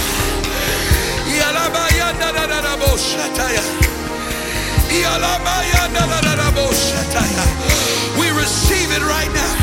We 8.16 8.30
receive 8.30 8.92
it 8.94 9.02
right 9.02 9.32
now. 9.34 9.54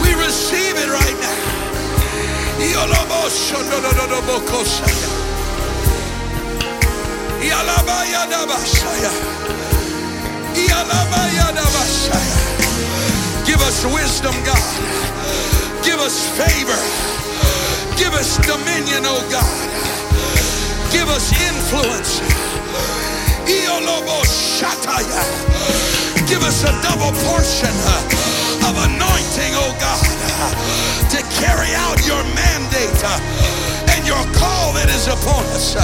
We 0.00 0.14
receive 0.14 0.76
it 0.76 0.88
right 0.88 1.18
now. 1.20 1.61
Give 13.44 13.60
us 13.62 13.84
wisdom, 13.84 14.34
God. 14.46 14.72
Give 15.82 15.98
us 15.98 16.16
favor. 16.38 16.78
Give 17.98 18.14
us 18.14 18.38
dominion, 18.46 19.02
oh 19.10 19.22
God. 19.26 19.58
Give 20.92 21.08
us 21.10 21.32
influence. 21.50 22.20
Give 26.30 26.42
us 26.44 26.62
a 26.62 26.72
double 26.82 27.12
portion 27.26 27.74
of 28.68 28.74
anointing, 28.78 29.52
oh 29.58 29.74
God, 29.78 30.02
to 31.10 31.20
carry 31.42 31.74
out 31.74 31.98
your 32.06 32.22
mandate 32.34 33.00
uh, 33.04 33.18
and 33.94 34.06
your 34.06 34.22
call 34.34 34.72
that 34.74 34.88
is 34.88 35.08
upon 35.08 35.44
us. 35.54 35.74